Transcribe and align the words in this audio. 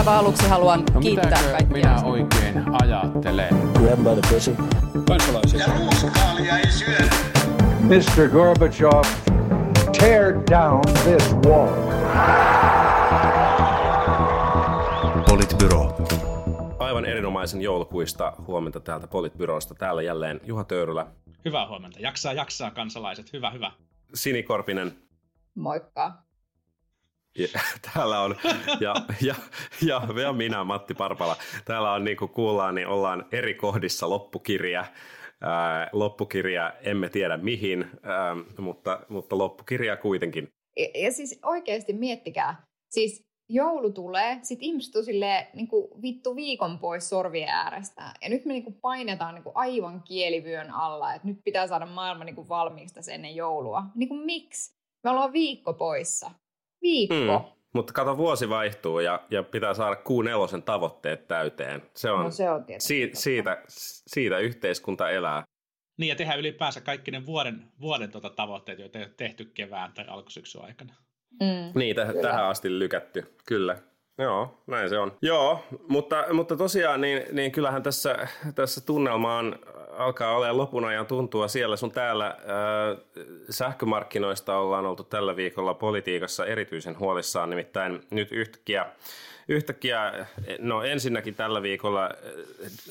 aivan 0.00 0.14
aluksi 0.16 0.48
haluan 0.48 0.84
No 0.94 1.00
kiittää 1.00 1.42
kaikkia. 1.50 1.66
minä 1.76 2.02
oikein 2.04 2.64
ajattelen? 2.82 3.48
Grab 3.72 3.98
by 3.98 4.20
the 4.20 4.34
pussy. 4.34 4.56
kansalaisia. 5.08 5.60
Ja 5.60 5.66
ruuskaalia 5.78 6.58
ei 6.58 6.70
syödä. 6.70 7.10
Mr. 7.80 8.28
Gorbachev, 8.28 9.02
tear 10.00 10.34
down 10.50 10.80
this 11.04 11.34
wall. 11.34 11.68
Politbyro. 15.28 15.96
Aivan 16.78 17.04
erinomaisen 17.04 17.62
joulukuista 17.62 18.32
huomenta 18.46 18.80
täältä 18.80 19.06
Politbyrosta. 19.06 19.74
Täällä 19.74 20.02
jälleen 20.02 20.40
Juha 20.44 20.64
Töyrylä, 20.64 21.06
Hyvää 21.44 21.68
huomenta. 21.68 22.00
Jaksaa, 22.00 22.32
jaksaa 22.32 22.70
kansalaiset. 22.70 23.32
Hyvä, 23.32 23.50
hyvä. 23.50 23.72
Sini 24.14 24.42
Korpinen 24.42 24.92
Moikka. 25.54 26.12
Ja, 27.38 27.48
täällä 27.94 28.20
on, 28.20 28.36
ja, 28.80 28.94
ja, 29.20 29.34
ja, 29.86 30.02
ja 30.22 30.32
minä 30.32 30.64
Matti 30.64 30.94
Parpala. 30.94 31.36
Täällä 31.64 31.92
on 31.92 32.04
niin 32.04 32.16
kuin 32.16 32.30
kuullaan, 32.30 32.74
niin 32.74 32.86
ollaan 32.86 33.26
eri 33.32 33.54
kohdissa 33.54 34.10
loppukirja. 34.10 34.84
Ää, 35.40 35.90
loppukirja 35.92 36.72
emme 36.82 37.08
tiedä 37.08 37.36
mihin, 37.36 37.90
ää, 38.02 38.36
mutta, 38.58 39.00
mutta 39.08 39.38
loppukirja 39.38 39.96
kuitenkin. 39.96 40.48
Ja, 40.76 40.86
ja 40.94 41.12
siis 41.12 41.38
oikeasti 41.42 41.92
miettikää, 41.92 42.62
siis 42.90 43.24
joulu 43.48 43.92
tulee, 43.92 44.38
sit 44.42 44.58
ihmiset 44.62 44.96
on 44.96 45.04
silleen 45.04 45.46
niin 45.54 45.68
kuin 45.68 46.02
vittu 46.02 46.36
viikon 46.36 46.78
pois 46.78 47.08
sorvien 47.08 47.48
äärestä. 47.48 48.14
Ja 48.22 48.28
nyt 48.28 48.44
me 48.44 48.52
niin 48.52 48.64
kuin 48.64 48.78
painetaan 48.80 49.34
niin 49.34 49.42
kuin 49.42 49.56
aivan 49.56 50.02
kielivyön 50.02 50.70
alla, 50.70 51.14
että 51.14 51.28
nyt 51.28 51.38
pitää 51.44 51.66
saada 51.66 51.86
maailma 51.86 52.24
niin 52.24 52.34
kuin 52.34 52.48
valmiiksi 52.48 53.12
ennen 53.12 53.36
joulua. 53.36 53.82
Niin 53.94 54.08
kuin 54.08 54.20
miksi? 54.20 54.74
Me 55.04 55.10
ollaan 55.10 55.32
viikko 55.32 55.74
poissa. 55.74 56.30
Viikko. 56.82 57.38
Mm. 57.38 57.60
Mutta 57.74 57.92
kato, 57.92 58.16
vuosi 58.16 58.48
vaihtuu 58.48 59.00
ja, 59.00 59.20
ja 59.30 59.42
pitää 59.42 59.74
saada 59.74 59.96
kuun 59.96 60.24
nelosen 60.24 60.62
tavoitteet 60.62 61.28
täyteen. 61.28 61.82
Se 61.94 62.10
on, 62.10 62.24
No 62.24 62.30
se 62.30 62.50
on 62.50 62.64
tietysti 62.64 62.88
si, 62.88 63.10
siitä, 63.14 63.62
siitä 64.06 64.38
yhteiskunta 64.38 65.10
elää. 65.10 65.44
Niin 65.98 66.08
ja 66.08 66.16
tehdään 66.16 66.38
ylipäänsä 66.38 66.80
kaikki 66.80 67.10
ne 67.10 67.26
vuoden, 67.26 67.72
vuoden 67.80 68.10
tuota 68.10 68.30
tavoitteet, 68.30 68.78
joita 68.78 68.98
ei 68.98 69.04
ole 69.04 69.14
tehty 69.16 69.44
kevään 69.44 69.92
tai 69.92 70.04
alkusyksyn 70.08 70.64
aikana. 70.64 70.94
Mm. 71.40 71.78
Niin, 71.78 71.96
täh- 71.96 72.22
tähän 72.22 72.44
asti 72.44 72.78
lykätty, 72.78 73.34
kyllä. 73.46 73.76
Joo, 74.20 74.58
näin 74.66 74.88
se 74.88 74.98
on. 74.98 75.12
Joo, 75.22 75.64
mutta, 75.88 76.24
mutta 76.32 76.56
tosiaan 76.56 77.00
niin, 77.00 77.22
niin 77.32 77.52
kyllähän 77.52 77.82
tässä, 77.82 78.28
tässä 78.54 78.80
tunnelma 78.80 79.36
on, 79.36 79.58
alkaa 79.98 80.36
olemaan 80.36 80.56
lopun 80.56 80.84
ajan 80.84 81.06
tuntua 81.06 81.48
siellä 81.48 81.76
sun 81.76 81.92
täällä. 81.92 82.26
Ää, 82.26 82.36
sähkömarkkinoista 83.50 84.56
ollaan 84.58 84.86
oltu 84.86 85.04
tällä 85.04 85.36
viikolla 85.36 85.74
politiikassa 85.74 86.46
erityisen 86.46 86.98
huolissaan, 86.98 87.50
nimittäin 87.50 88.00
nyt 88.10 88.32
yhtäkkiä, 88.32 88.86
yhtäkkiä 89.48 90.26
no 90.58 90.82
ensinnäkin 90.82 91.34
tällä 91.34 91.62
viikolla 91.62 92.10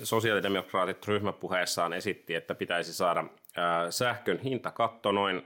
sosiaalidemokraatit 0.04 1.08
ryhmäpuheessaan 1.08 1.94
esitti, 1.94 2.36
että 2.36 2.56
pitäisi 2.56 2.94
saada 2.94 3.26
sähkön 3.90 4.40
hintakatto 4.40 5.12
noin 5.12 5.44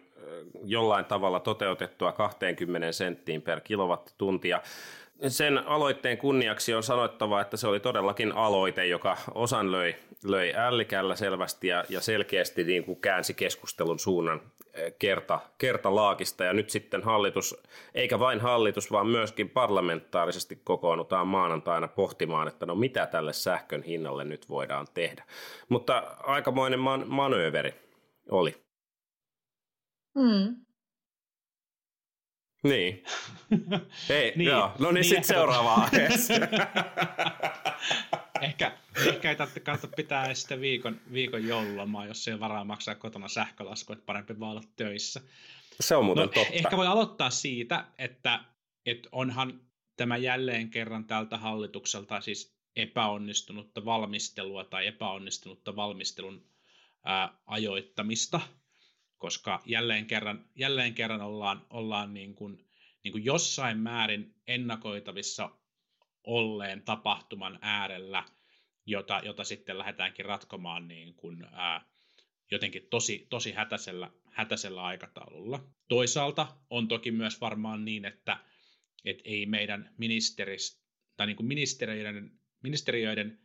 jollain 0.63 1.05
tavalla 1.05 1.39
toteutettua 1.39 2.11
20 2.11 2.91
senttiin 2.91 3.41
per 3.41 3.61
kilowattitunti. 3.61 4.49
Ja 4.49 4.61
sen 5.27 5.67
aloitteen 5.67 6.17
kunniaksi 6.17 6.73
on 6.73 6.83
sanottava, 6.83 7.41
että 7.41 7.57
se 7.57 7.67
oli 7.67 7.79
todellakin 7.79 8.31
aloite, 8.31 8.85
joka 8.85 9.17
osan 9.33 9.71
löi, 9.71 9.95
löi 10.23 10.53
ällikällä 10.55 11.15
selvästi 11.15 11.67
ja, 11.67 11.83
ja 11.89 12.01
selkeästi 12.01 12.63
niin 12.63 12.83
kuin 12.83 13.01
käänsi 13.01 13.33
keskustelun 13.33 13.99
suunnan 13.99 14.41
eh, 14.73 14.93
kerta, 14.99 15.39
kertalaakista. 15.57 16.43
Ja 16.43 16.53
nyt 16.53 16.69
sitten 16.69 17.03
hallitus, 17.03 17.63
eikä 17.95 18.19
vain 18.19 18.39
hallitus, 18.39 18.91
vaan 18.91 19.07
myöskin 19.07 19.49
parlamentaarisesti 19.49 20.61
kokoonnutaan 20.63 21.27
maanantaina 21.27 21.87
pohtimaan, 21.87 22.47
että 22.47 22.65
no 22.65 22.75
mitä 22.75 23.05
tälle 23.05 23.33
sähkön 23.33 23.83
hinnalle 23.83 24.23
nyt 24.23 24.49
voidaan 24.49 24.87
tehdä. 24.93 25.23
Mutta 25.69 25.97
aikamoinen 26.23 26.79
man- 26.79 27.05
manööveri 27.07 27.73
oli. 28.29 28.63
Mm. 30.15 30.62
Niin. 32.63 33.03
Ei, 34.09 34.33
Niin, 34.35 34.49
joo. 34.49 34.71
No 34.79 34.91
niin, 34.91 34.93
niin 34.93 35.03
sitten 35.03 35.17
ehkä- 35.21 35.33
seuraavaa. 35.33 35.89
ehkä, 38.41 38.77
ehkä 39.07 39.29
ei 39.29 39.35
tarvitse 39.35 39.59
kannata 39.59 39.87
pitää 39.95 40.33
sitä 40.33 40.61
viikon, 40.61 41.01
viikon 41.13 41.47
joululomaa, 41.47 42.05
jos 42.05 42.27
ei 42.27 42.33
ole 42.33 42.39
varaa 42.39 42.63
maksaa 42.63 42.95
kotona 42.95 43.27
sähkölasku, 43.27 43.93
että 43.93 44.05
parempi 44.05 44.39
vaan 44.39 44.51
olla 44.51 44.63
töissä. 44.75 45.21
Se 45.79 45.95
on 45.95 46.05
muuten 46.05 46.25
No, 46.25 46.31
totta. 46.33 46.53
ehkä 46.53 46.77
voi 46.77 46.87
aloittaa 46.87 47.29
siitä, 47.29 47.85
että, 47.97 48.39
että 48.85 49.09
onhan 49.11 49.61
tämä 49.97 50.17
jälleen 50.17 50.69
kerran 50.69 51.05
tältä 51.05 51.37
hallitukselta 51.37 52.21
siis 52.21 52.55
epäonnistunutta 52.75 53.85
valmistelua 53.85 54.63
tai 54.63 54.87
epäonnistunutta 54.87 55.75
valmistelun 55.75 56.45
ää, 57.05 57.29
ajoittamista, 57.45 58.41
koska 59.23 59.61
jälleen 59.65 60.05
kerran, 60.05 60.45
jälleen 60.55 60.93
kerran 60.93 61.21
ollaan, 61.21 61.65
ollaan 61.69 62.13
niin 62.13 62.35
kuin, 62.35 62.65
niin 63.03 63.11
kuin 63.11 63.25
jossain 63.25 63.77
määrin 63.77 64.35
ennakoitavissa 64.47 65.49
olleen 66.23 66.81
tapahtuman 66.81 67.59
äärellä, 67.61 68.25
jota, 68.85 69.21
jota 69.25 69.43
sitten 69.43 69.77
lähdetäänkin 69.77 70.25
ratkomaan 70.25 70.87
niin 70.87 71.13
kuin, 71.13 71.45
ää, 71.51 71.85
jotenkin 72.51 72.87
tosi, 72.89 73.27
tosi 73.29 73.51
hätäisellä, 73.51 74.11
hätäisellä 74.31 74.83
aikataululla. 74.83 75.67
Toisaalta 75.87 76.47
on 76.69 76.87
toki 76.87 77.11
myös 77.11 77.41
varmaan 77.41 77.85
niin, 77.85 78.05
että 78.05 78.37
et 79.05 79.21
ei 79.25 79.45
meidän 79.45 79.93
ministeris, 79.97 80.83
tai 81.17 81.27
niin 81.27 81.37
kuin 81.37 81.47
ministeriöiden, 81.47 82.31
ministeriöiden 82.63 83.39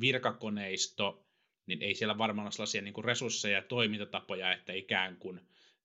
virkakoneisto, 0.00 1.26
niin 1.72 1.88
ei 1.88 1.94
siellä 1.94 2.18
varmaan 2.18 2.46
ole 2.46 2.52
sellaisia 2.52 2.82
niin 2.82 2.94
kuin 2.94 3.04
resursseja 3.04 3.56
ja 3.58 3.62
toimintatapoja, 3.62 4.52
että 4.52 4.72
ikään 4.72 5.16
kuin 5.16 5.40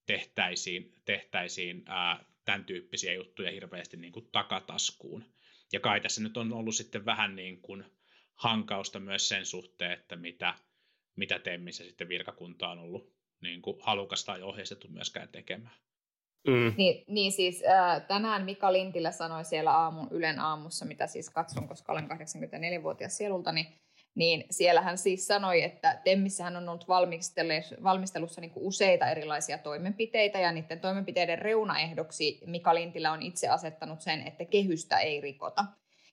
tehtäisiin, 0.06 0.94
tehtäisiin 1.06 1.84
ää, 1.86 2.26
tämän 2.46 2.66
tyyppisiä 2.66 3.14
juttuja 3.14 3.52
hirveästi 3.52 3.98
niin 3.98 4.14
kuin 4.14 4.30
takataskuun. 4.32 5.24
Ja 5.74 5.80
kai 5.80 6.02
tässä 6.02 6.22
nyt 6.22 6.38
on 6.38 6.54
ollut 6.54 6.76
sitten 6.76 7.06
vähän 7.06 7.36
niin 7.36 7.62
kuin 7.62 7.86
hankausta 8.36 9.00
myös 9.00 9.30
sen 9.30 9.46
suhteen, 9.46 9.92
että 9.92 10.16
mitä, 10.16 10.54
mitä 11.16 11.40
Temmissä 11.40 11.84
sitten 11.84 12.10
virkakunta 12.10 12.70
on 12.70 12.80
ollut 12.80 13.14
niin 13.42 13.62
kuin 13.62 13.78
halukas 13.82 14.26
tai 14.26 14.42
ohjeistettu 14.42 14.88
myöskään 14.88 15.30
tekemään. 15.30 15.76
Mm. 16.48 16.74
Niin, 16.78 17.04
niin 17.08 17.32
siis 17.32 17.64
äh, 17.64 18.08
tänään 18.08 18.46
Mika 18.46 18.74
Lintilä 18.74 19.12
sanoi 19.12 19.46
siellä 19.46 19.72
aamun, 19.72 20.08
Ylen 20.12 20.40
aamussa, 20.40 20.86
mitä 20.86 21.08
siis 21.08 21.30
katson, 21.30 21.68
koska 21.68 21.92
olen 21.92 22.08
84-vuotias 22.12 23.18
sielulta, 23.18 23.52
niin, 23.52 23.68
niin 24.18 24.46
siellä 24.52 24.82
hän 24.82 24.98
siis 24.98 25.28
sanoi, 25.28 25.64
että 25.64 26.02
Temmissähän 26.04 26.56
on 26.56 26.70
ollut 26.70 26.88
valmistelussa 27.84 28.42
niin 28.42 28.52
useita 28.56 29.10
erilaisia 29.10 29.58
toimenpiteitä, 29.58 30.40
ja 30.40 30.52
niiden 30.52 30.80
toimenpiteiden 30.80 31.40
reunaehdoksi 31.40 32.40
Mika 32.46 32.76
Lintilä 32.76 33.12
on 33.12 33.22
itse 33.22 33.48
asettanut 33.48 34.02
sen, 34.02 34.28
että 34.28 34.46
kehystä 34.46 35.00
ei 35.00 35.22
rikota. 35.22 35.66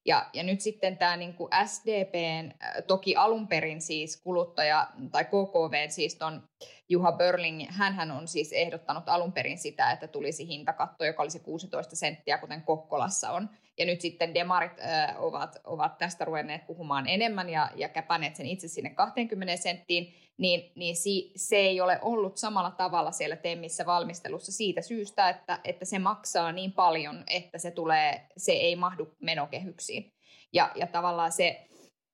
Ja, 0.06 0.30
ja 0.32 0.42
nyt 0.42 0.60
sitten 0.60 0.98
tämä 0.98 1.16
niin 1.16 1.34
kuin 1.34 1.50
SDPn, 1.66 2.50
toki 2.86 3.16
alun 3.16 3.48
perin 3.48 3.80
siis 3.80 4.16
kuluttaja, 4.16 4.88
tai 5.12 5.24
KKV, 5.24 5.88
siis 5.88 6.14
ton 6.14 6.48
Juha 6.88 7.12
Börling, 7.12 7.66
hän 7.70 8.10
on 8.10 8.28
siis 8.28 8.52
ehdottanut 8.52 9.08
alun 9.08 9.32
perin 9.32 9.58
sitä, 9.58 9.92
että 9.92 10.08
tulisi 10.08 10.48
hintakatto, 10.48 11.04
joka 11.04 11.22
olisi 11.22 11.40
16 11.40 11.96
senttiä, 11.96 12.38
kuten 12.38 12.62
Kokkolassa 12.62 13.30
on. 13.30 13.50
Ja 13.78 13.86
nyt 13.86 14.00
sitten 14.00 14.34
demarit 14.34 14.80
äh, 14.80 15.14
ovat, 15.18 15.56
ovat 15.64 15.98
tästä 15.98 16.24
ruvenneet 16.24 16.66
puhumaan 16.66 17.08
enemmän 17.08 17.48
ja, 17.48 17.70
ja 17.76 17.88
käpäneet 17.88 18.36
sen 18.36 18.46
itse 18.46 18.68
sinne 18.68 18.90
20 18.90 19.56
senttiin, 19.56 20.14
niin, 20.38 20.72
niin 20.74 20.96
si, 20.96 21.32
se 21.36 21.56
ei 21.56 21.80
ole 21.80 21.98
ollut 22.02 22.36
samalla 22.36 22.70
tavalla 22.70 23.10
siellä 23.10 23.36
Temmissä 23.36 23.86
valmistelussa 23.86 24.52
siitä 24.52 24.82
syystä, 24.82 25.28
että, 25.28 25.60
että 25.64 25.84
se 25.84 25.98
maksaa 25.98 26.52
niin 26.52 26.72
paljon, 26.72 27.24
että 27.26 27.58
se, 27.58 27.70
tulee, 27.70 28.26
se 28.36 28.52
ei 28.52 28.76
mahdu 28.76 29.14
menokehyksiin. 29.20 30.12
Ja, 30.52 30.72
ja 30.74 30.86
tavallaan 30.86 31.32
se, 31.32 31.66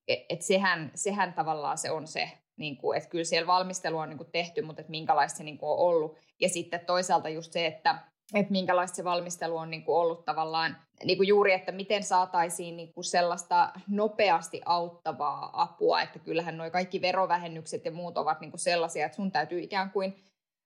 että 0.09 0.27
et 0.29 0.43
sehän, 0.43 0.91
sehän 0.95 1.33
tavallaan 1.33 1.79
se 1.79 1.91
on 1.91 2.07
se, 2.07 2.31
niin 2.57 2.77
kuin, 2.77 2.99
että 2.99 3.11
kyllä 3.11 3.25
siellä 3.25 3.47
valmistelu 3.47 3.99
on 3.99 4.09
niin 4.09 4.19
kuin 4.19 4.33
tehty, 4.33 4.63
mutta 4.63 4.81
että 4.81 4.91
minkälaista 4.91 5.39
se 5.39 5.45
niin 5.45 5.59
kuin 5.59 5.71
on 5.71 5.79
ollut. 5.79 6.19
Ja 6.41 6.49
sitten 6.49 6.81
toisaalta 6.87 7.29
just 7.29 7.53
se, 7.53 7.67
että, 7.67 7.99
että 8.35 8.53
minkälaista 8.53 8.97
se 8.97 9.05
valmistelu 9.05 9.57
on 9.57 9.71
niin 9.71 9.85
kuin 9.85 9.97
ollut 9.97 10.25
tavallaan 10.25 10.77
niin 11.05 11.17
kuin 11.17 11.29
juuri, 11.29 11.53
että 11.53 11.73
miten 11.73 12.03
saataisiin 12.03 12.77
niin 12.77 12.93
kuin 12.93 13.05
sellaista 13.05 13.73
nopeasti 13.89 14.61
auttavaa 14.65 15.63
apua, 15.63 16.03
että 16.03 16.19
kyllähän 16.19 16.59
nuo 16.59 16.71
kaikki 16.71 17.01
verovähennykset 17.01 17.85
ja 17.85 17.93
muut 17.93 18.19
ovat 18.19 18.41
niin 18.41 18.51
kuin 18.51 18.61
sellaisia, 18.61 19.07
että 19.07 19.17
sun 19.17 19.33
täytyy 19.33 19.61
ikään 19.61 19.91
kuin 19.91 20.25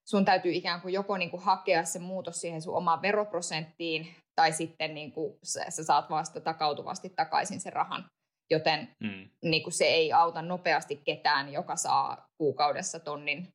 sun 0.09 0.25
täytyy 0.25 0.53
ikään 0.53 0.81
kuin 0.81 0.95
joko 0.95 1.17
niin 1.17 1.31
kuin 1.31 1.43
hakea 1.43 1.85
se 1.85 1.99
muutos 1.99 2.41
siihen 2.41 2.63
sun 2.63 2.77
omaan 2.77 3.03
veroprosenttiin, 3.03 4.15
tai 4.37 4.53
sitten 4.53 4.95
niin 4.95 5.13
kuin 5.13 5.39
sä, 5.43 5.65
saat 5.71 6.11
vasta 6.11 6.41
takautuvasti 6.41 7.09
takaisin 7.09 7.61
sen 7.61 7.73
rahan. 7.73 8.05
Joten 8.51 8.89
Mm. 9.01 9.29
niin 9.43 9.63
kuin 9.63 9.73
se 9.73 9.85
ei 9.85 10.13
auta 10.13 10.43
nopeasti 10.43 10.97
ketään, 11.05 11.53
joka 11.53 11.77
saa 11.77 12.27
kuukaudessa 12.39 13.01
tonnin, 13.01 13.49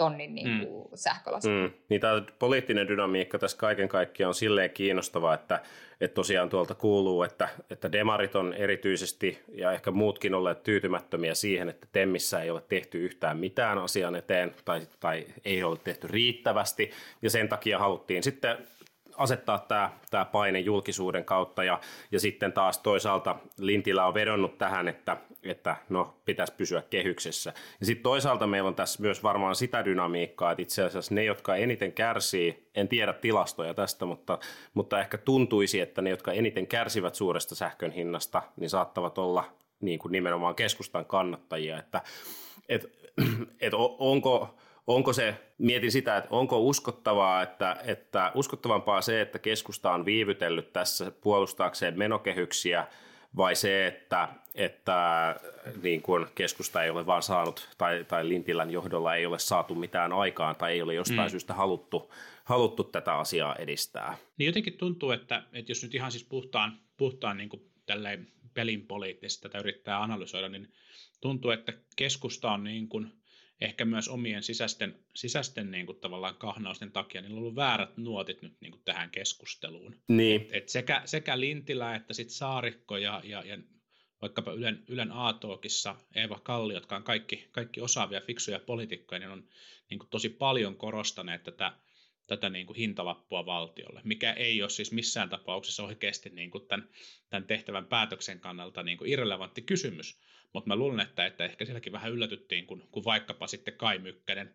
tonnin 0.00 0.34
niin 0.34 0.66
kuin 0.66 0.90
mm. 0.90 0.90
sähkölasku. 0.94 1.48
Mm. 1.48 1.70
Niin 1.88 2.00
tämä 2.00 2.22
poliittinen 2.38 2.88
dynamiikka 2.88 3.38
tässä 3.38 3.56
kaiken 3.56 3.88
kaikkiaan 3.88 4.28
on 4.28 4.34
silleen 4.34 4.70
kiinnostava, 4.70 5.34
että, 5.34 5.62
että 6.00 6.14
tosiaan 6.14 6.48
tuolta 6.48 6.74
kuuluu, 6.74 7.22
että, 7.22 7.48
että 7.70 7.92
demarit 7.92 8.36
on 8.36 8.54
erityisesti 8.54 9.38
ja 9.54 9.72
ehkä 9.72 9.90
muutkin 9.90 10.34
olleet 10.34 10.62
tyytymättömiä 10.62 11.34
siihen, 11.34 11.68
että 11.68 11.86
Temmissä 11.92 12.42
ei 12.42 12.50
ole 12.50 12.62
tehty 12.68 13.04
yhtään 13.04 13.36
mitään 13.36 13.78
asian 13.78 14.16
eteen 14.16 14.54
tai, 14.64 14.80
tai 15.00 15.26
ei 15.44 15.62
ole 15.62 15.78
tehty 15.84 16.06
riittävästi 16.06 16.90
ja 17.22 17.30
sen 17.30 17.48
takia 17.48 17.78
haluttiin 17.78 18.22
sitten 18.22 18.56
asettaa 19.20 19.58
tämä, 19.58 19.90
tämä 20.10 20.24
paine 20.24 20.60
julkisuuden 20.60 21.24
kautta 21.24 21.64
ja, 21.64 21.80
ja 22.12 22.20
sitten 22.20 22.52
taas 22.52 22.78
toisaalta 22.78 23.36
Lintilä 23.58 24.06
on 24.06 24.14
vedonnut 24.14 24.58
tähän, 24.58 24.88
että, 24.88 25.16
että 25.42 25.76
no 25.88 26.14
pitäisi 26.24 26.52
pysyä 26.56 26.82
kehyksessä. 26.90 27.52
Ja 27.80 27.86
sitten 27.86 28.02
toisaalta 28.02 28.46
meillä 28.46 28.68
on 28.68 28.74
tässä 28.74 29.02
myös 29.02 29.22
varmaan 29.22 29.54
sitä 29.54 29.84
dynamiikkaa, 29.84 30.50
että 30.52 30.62
itse 30.62 30.82
asiassa 30.82 31.14
ne, 31.14 31.24
jotka 31.24 31.56
eniten 31.56 31.92
kärsii, 31.92 32.68
en 32.74 32.88
tiedä 32.88 33.12
tilastoja 33.12 33.74
tästä, 33.74 34.04
mutta, 34.04 34.38
mutta 34.74 35.00
ehkä 35.00 35.18
tuntuisi, 35.18 35.80
että 35.80 36.02
ne, 36.02 36.10
jotka 36.10 36.32
eniten 36.32 36.66
kärsivät 36.66 37.14
suuresta 37.14 37.54
sähkön 37.54 37.90
hinnasta, 37.90 38.42
niin 38.56 38.70
saattavat 38.70 39.18
olla 39.18 39.44
niin 39.80 39.98
kuin 39.98 40.12
nimenomaan 40.12 40.54
keskustan 40.54 41.04
kannattajia, 41.04 41.78
että 41.78 42.02
et, 42.68 43.12
et 43.60 43.72
onko 43.98 44.54
onko 44.94 45.12
se, 45.12 45.34
mietin 45.58 45.92
sitä, 45.92 46.16
että 46.16 46.30
onko 46.30 46.60
uskottavaa, 46.60 47.42
että, 47.42 47.76
että 47.84 48.32
uskottavampaa 48.34 49.02
se, 49.02 49.20
että 49.20 49.38
keskusta 49.38 49.92
on 49.92 50.04
viivytellyt 50.04 50.72
tässä 50.72 51.10
puolustaakseen 51.10 51.98
menokehyksiä, 51.98 52.86
vai 53.36 53.56
se, 53.56 53.86
että, 53.86 54.28
että 54.54 55.36
niin 55.82 56.02
kuin 56.02 56.26
keskusta 56.34 56.84
ei 56.84 56.90
ole 56.90 57.06
vaan 57.06 57.22
saanut, 57.22 57.68
tai, 57.78 58.04
tai 58.08 58.28
Lintilän 58.28 58.70
johdolla 58.70 59.14
ei 59.14 59.26
ole 59.26 59.38
saatu 59.38 59.74
mitään 59.74 60.12
aikaan, 60.12 60.56
tai 60.56 60.72
ei 60.72 60.82
ole 60.82 60.94
jostain 60.94 61.28
mm. 61.28 61.30
syystä 61.30 61.54
haluttu, 61.54 62.12
haluttu 62.44 62.84
tätä 62.84 63.14
asiaa 63.14 63.56
edistää. 63.56 64.16
Niin 64.38 64.46
jotenkin 64.46 64.78
tuntuu, 64.78 65.10
että, 65.10 65.42
että 65.52 65.70
jos 65.70 65.82
nyt 65.82 65.94
ihan 65.94 66.12
siis 66.12 66.24
puhtaan, 66.24 66.80
puhtaan 66.96 67.36
niin 67.36 67.48
kuin 67.48 67.70
pelin 68.54 68.86
poliittisesti 68.86 69.42
tätä 69.42 69.58
yrittää 69.58 70.02
analysoida, 70.02 70.48
niin 70.48 70.72
tuntuu, 71.20 71.50
että 71.50 71.72
keskusta 71.96 72.52
on 72.52 72.64
niin 72.64 72.88
kuin 72.88 73.19
ehkä 73.60 73.84
myös 73.84 74.08
omien 74.08 74.42
sisäisten, 74.42 74.98
sisäisten 75.14 75.70
niin 75.70 75.86
kuin 75.86 76.00
tavallaan 76.00 76.36
kahnausten 76.36 76.92
takia, 76.92 77.20
niin 77.20 77.32
on 77.32 77.38
ollut 77.38 77.56
väärät 77.56 77.96
nuotit 77.96 78.42
nyt 78.42 78.60
niin 78.60 78.72
kuin 78.72 78.82
tähän 78.84 79.10
keskusteluun. 79.10 79.96
Niin. 80.08 80.40
Et, 80.40 80.48
et 80.52 80.68
sekä, 80.68 81.02
sekä 81.04 81.40
Lintilä 81.40 81.94
että 81.94 82.14
sit 82.14 82.30
Saarikko 82.30 82.96
ja, 82.96 83.22
ja, 83.24 83.42
ja 83.44 83.58
vaikkapa 84.22 84.52
Ylen, 84.52 84.84
Ylen 84.88 85.12
A-talkissa 85.12 85.96
Eeva 86.14 86.38
Kalli, 86.38 86.74
jotka 86.74 86.96
on 86.96 87.02
kaikki, 87.02 87.48
kaikki 87.52 87.80
osaavia, 87.80 88.20
fiksuja 88.20 88.60
poliitikkoja, 88.60 89.18
niin 89.18 89.30
on 89.30 89.48
niin 89.90 89.98
kuin 89.98 90.10
tosi 90.10 90.28
paljon 90.28 90.76
korostaneet 90.76 91.42
tätä, 91.42 91.72
tätä 92.30 92.50
niin 92.50 92.66
kuin 92.66 92.76
hintalappua 92.76 93.46
valtiolle, 93.46 94.00
mikä 94.04 94.32
ei 94.32 94.62
ole 94.62 94.70
siis 94.70 94.92
missään 94.92 95.28
tapauksessa 95.28 95.84
oikeasti 95.84 96.30
niin 96.30 96.50
kuin 96.50 96.66
tämän, 96.66 96.88
tämän 97.30 97.46
tehtävän 97.46 97.86
päätöksen 97.86 98.40
kannalta 98.40 98.82
niin 98.82 98.98
kuin 98.98 99.10
irrelevantti 99.10 99.62
kysymys, 99.62 100.20
mutta 100.52 100.68
mä 100.68 100.76
luulen, 100.76 101.00
että, 101.00 101.26
että 101.26 101.44
ehkä 101.44 101.64
sielläkin 101.64 101.92
vähän 101.92 102.12
yllätyttiin, 102.12 102.66
kun, 102.66 102.88
kun 102.90 103.04
vaikkapa 103.04 103.46
sitten 103.46 103.76
Kai 103.76 103.98
Mykkänen, 103.98 104.54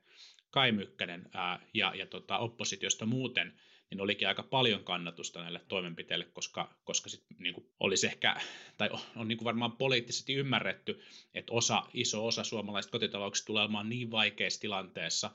Kai 0.49 0.71
Mykkänen 0.71 1.29
ää, 1.33 1.59
ja, 1.73 1.93
ja 1.95 2.05
tota, 2.05 2.37
oppositiosta 2.37 3.05
muuten, 3.05 3.59
niin 3.89 4.01
olikin 4.01 4.27
aika 4.27 4.43
paljon 4.43 4.83
kannatusta 4.83 5.41
näille 5.41 5.61
toimenpiteille, 5.67 6.25
koska, 6.25 6.75
koska 6.83 7.09
sit, 7.09 7.25
niin 7.39 7.53
kuin 7.53 7.67
olisi 7.79 8.07
ehkä, 8.07 8.41
tai 8.77 8.89
on, 8.89 8.99
on 9.15 9.27
niin 9.27 9.37
kuin 9.37 9.45
varmaan 9.45 9.71
poliittisesti 9.71 10.33
ymmärretty, 10.33 11.01
että 11.33 11.53
osa, 11.53 11.83
iso 11.93 12.25
osa 12.25 12.43
suomalaisista 12.43 12.91
kotitalouksista 12.91 13.47
tulee 13.47 13.63
olemaan 13.63 13.89
niin 13.89 14.11
vaikeassa 14.11 14.61
tilanteessa 14.61 15.31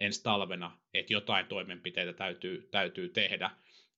ensi 0.00 0.22
talvena, 0.22 0.78
että 0.94 1.12
jotain 1.12 1.46
toimenpiteitä 1.46 2.12
täytyy, 2.12 2.68
täytyy 2.70 3.08
tehdä. 3.08 3.50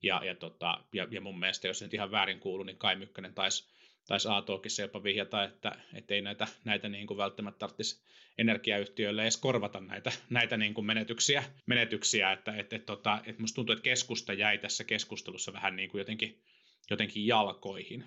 Ja, 0.02 0.20
ja, 0.24 0.34
tota, 0.34 0.84
ja, 0.92 1.08
ja 1.10 1.20
mun 1.20 1.38
mielestä, 1.38 1.68
jos 1.68 1.82
nyt 1.82 1.94
ihan 1.94 2.10
väärin 2.10 2.40
kuulu, 2.40 2.62
niin 2.62 2.78
Kai 2.78 2.96
Mykkänen 2.96 3.34
taisi 3.34 3.72
taisi 4.08 4.28
A-talkissa 4.28 4.82
jopa 4.82 5.02
vihjata, 5.02 5.44
että, 5.44 5.72
että 5.94 6.14
ei 6.14 6.22
näitä, 6.22 6.46
näitä 6.64 6.88
niin 6.88 7.06
kuin 7.06 7.18
välttämättä 7.18 7.58
tarvitsisi 7.58 8.02
energiayhtiöille 8.38 9.22
edes 9.22 9.36
korvata 9.36 9.80
näitä, 9.80 10.12
näitä 10.30 10.56
niin 10.56 10.74
kuin 10.74 10.84
menetyksiä, 10.84 11.44
menetyksiä 11.66 12.32
että, 12.32 12.56
että, 12.56 12.76
että, 12.76 12.86
tota, 12.86 13.20
että 13.26 13.40
musta 13.40 13.54
tuntuu, 13.54 13.72
että 13.72 13.82
keskusta 13.82 14.32
jäi 14.32 14.58
tässä 14.58 14.84
keskustelussa 14.84 15.52
vähän 15.52 15.76
niin 15.76 15.90
kuin 15.90 15.98
jotenkin, 15.98 16.42
jotenkin 16.90 17.26
jalkoihin. 17.26 18.04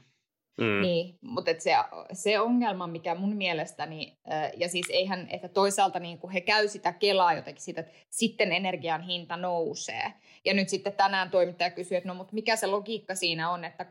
Mm. 0.62 0.82
Niin, 0.82 1.16
mutta 1.22 1.52
se, 1.58 1.72
se 2.14 2.40
ongelma, 2.40 2.88
mikä 2.88 3.16
mun 3.16 3.36
mielestäni, 3.36 4.18
ja 4.58 4.70
siis 4.70 4.88
eihän, 4.90 5.28
että 5.30 5.48
toisaalta 5.48 6.00
niin 6.00 6.30
he 6.34 6.42
käy 6.42 6.68
sitä 6.68 6.94
kelaa 6.94 7.34
jotenkin 7.34 7.64
siitä, 7.64 7.82
että 7.82 7.94
sitten 8.10 8.52
energian 8.52 9.02
hinta 9.02 9.38
nousee. 9.38 10.14
Ja 10.46 10.54
nyt 10.54 10.70
sitten 10.70 10.94
tänään 10.94 11.30
toimittaja 11.30 11.70
kysyy, 11.70 11.98
että 11.98 12.08
no 12.08 12.16
mutta 12.16 12.34
mikä 12.34 12.56
se 12.56 12.68
logiikka 12.68 13.16
siinä 13.16 13.50
on, 13.50 13.66
että 13.66 13.86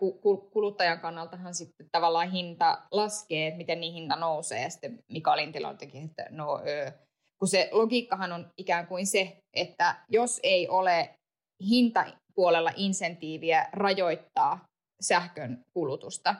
kuluttajan 0.52 1.00
kannaltahan 1.00 1.54
sitten 1.54 1.86
tavallaan 1.92 2.30
hinta 2.30 2.82
laskee, 2.90 3.46
että 3.46 3.58
miten 3.58 3.80
niin 3.80 3.94
hinta 3.94 4.16
nousee. 4.16 4.62
Ja 4.62 4.70
sitten 4.70 4.98
Mika 5.12 5.36
Lintilä 5.36 5.68
on 5.68 5.78
teki, 5.78 5.98
että 5.98 6.26
no 6.30 6.60
kun 7.38 7.48
se 7.48 7.68
logiikkahan 7.72 8.32
on 8.32 8.50
ikään 8.58 8.86
kuin 8.86 9.06
se, 9.06 9.36
että 9.54 9.96
jos 10.08 10.40
ei 10.42 10.68
ole 10.68 11.14
hintapuolella 11.68 12.70
insentiiviä 12.76 13.68
rajoittaa 13.72 14.64
sähkön 15.00 15.60
kulutusta, 15.72 16.34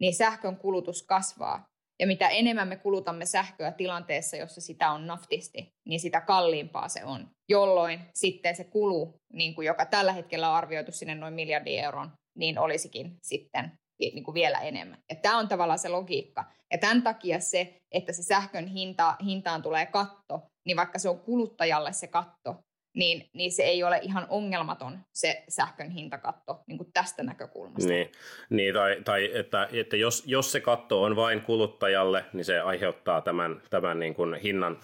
niin 0.00 0.14
sähkön 0.14 0.56
kulutus 0.56 1.02
kasvaa. 1.02 1.64
Ja 2.00 2.06
mitä 2.06 2.28
enemmän 2.28 2.68
me 2.68 2.76
kulutamme 2.76 3.26
sähköä 3.26 3.72
tilanteessa, 3.72 4.36
jossa 4.36 4.60
sitä 4.60 4.90
on 4.90 5.06
naftisti, 5.06 5.68
niin 5.88 6.00
sitä 6.00 6.20
kalliimpaa 6.20 6.88
se 6.88 7.04
on. 7.04 7.28
Jolloin 7.48 8.00
sitten 8.14 8.56
se 8.56 8.64
kulu, 8.64 9.14
niin 9.32 9.54
kuin 9.54 9.66
joka 9.66 9.86
tällä 9.86 10.12
hetkellä 10.12 10.50
on 10.50 10.56
arvioitu 10.56 10.92
sinne 10.92 11.14
noin 11.14 11.34
miljardin 11.34 11.78
euron, 11.78 12.12
niin 12.38 12.58
olisikin 12.58 13.16
sitten 13.22 13.72
niin 14.00 14.24
kuin 14.24 14.34
vielä 14.34 14.60
enemmän. 14.60 14.98
Ja 15.10 15.16
tämä 15.16 15.38
on 15.38 15.48
tavallaan 15.48 15.78
se 15.78 15.88
logiikka. 15.88 16.44
Ja 16.72 16.78
tämän 16.78 17.02
takia 17.02 17.40
se, 17.40 17.76
että 17.94 18.12
se 18.12 18.22
sähkön 18.22 18.66
hinta, 18.66 19.16
hintaan 19.24 19.62
tulee 19.62 19.86
katto, 19.86 20.42
niin 20.66 20.76
vaikka 20.76 20.98
se 20.98 21.08
on 21.08 21.20
kuluttajalle 21.20 21.92
se 21.92 22.06
katto, 22.06 22.56
niin, 22.94 23.30
niin 23.32 23.52
se 23.52 23.62
ei 23.62 23.82
ole 23.84 24.00
ihan 24.02 24.26
ongelmaton 24.28 24.98
se 25.12 25.44
sähkön 25.48 25.90
hintakatto 25.90 26.62
niin 26.66 26.78
kuin 26.78 26.92
tästä 26.92 27.22
näkökulmasta. 27.22 27.88
Niin, 27.88 28.12
niin 28.50 28.74
tai, 28.74 28.96
tai 29.04 29.30
että, 29.34 29.68
että 29.72 29.96
jos, 29.96 30.22
jos 30.26 30.52
se 30.52 30.60
katto 30.60 31.02
on 31.02 31.16
vain 31.16 31.40
kuluttajalle, 31.40 32.24
niin 32.32 32.44
se 32.44 32.60
aiheuttaa 32.60 33.20
tämän, 33.20 33.62
tämän 33.70 33.98
niin 33.98 34.14
kuin 34.14 34.34
hinnan 34.34 34.78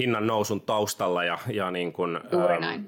hinnan 0.00 0.26
nousun 0.26 0.60
taustalla 0.60 1.24
ja, 1.24 1.38
ja 1.52 1.70
niin 1.70 1.92
kuin, 1.92 2.16
ähm, 2.16 2.86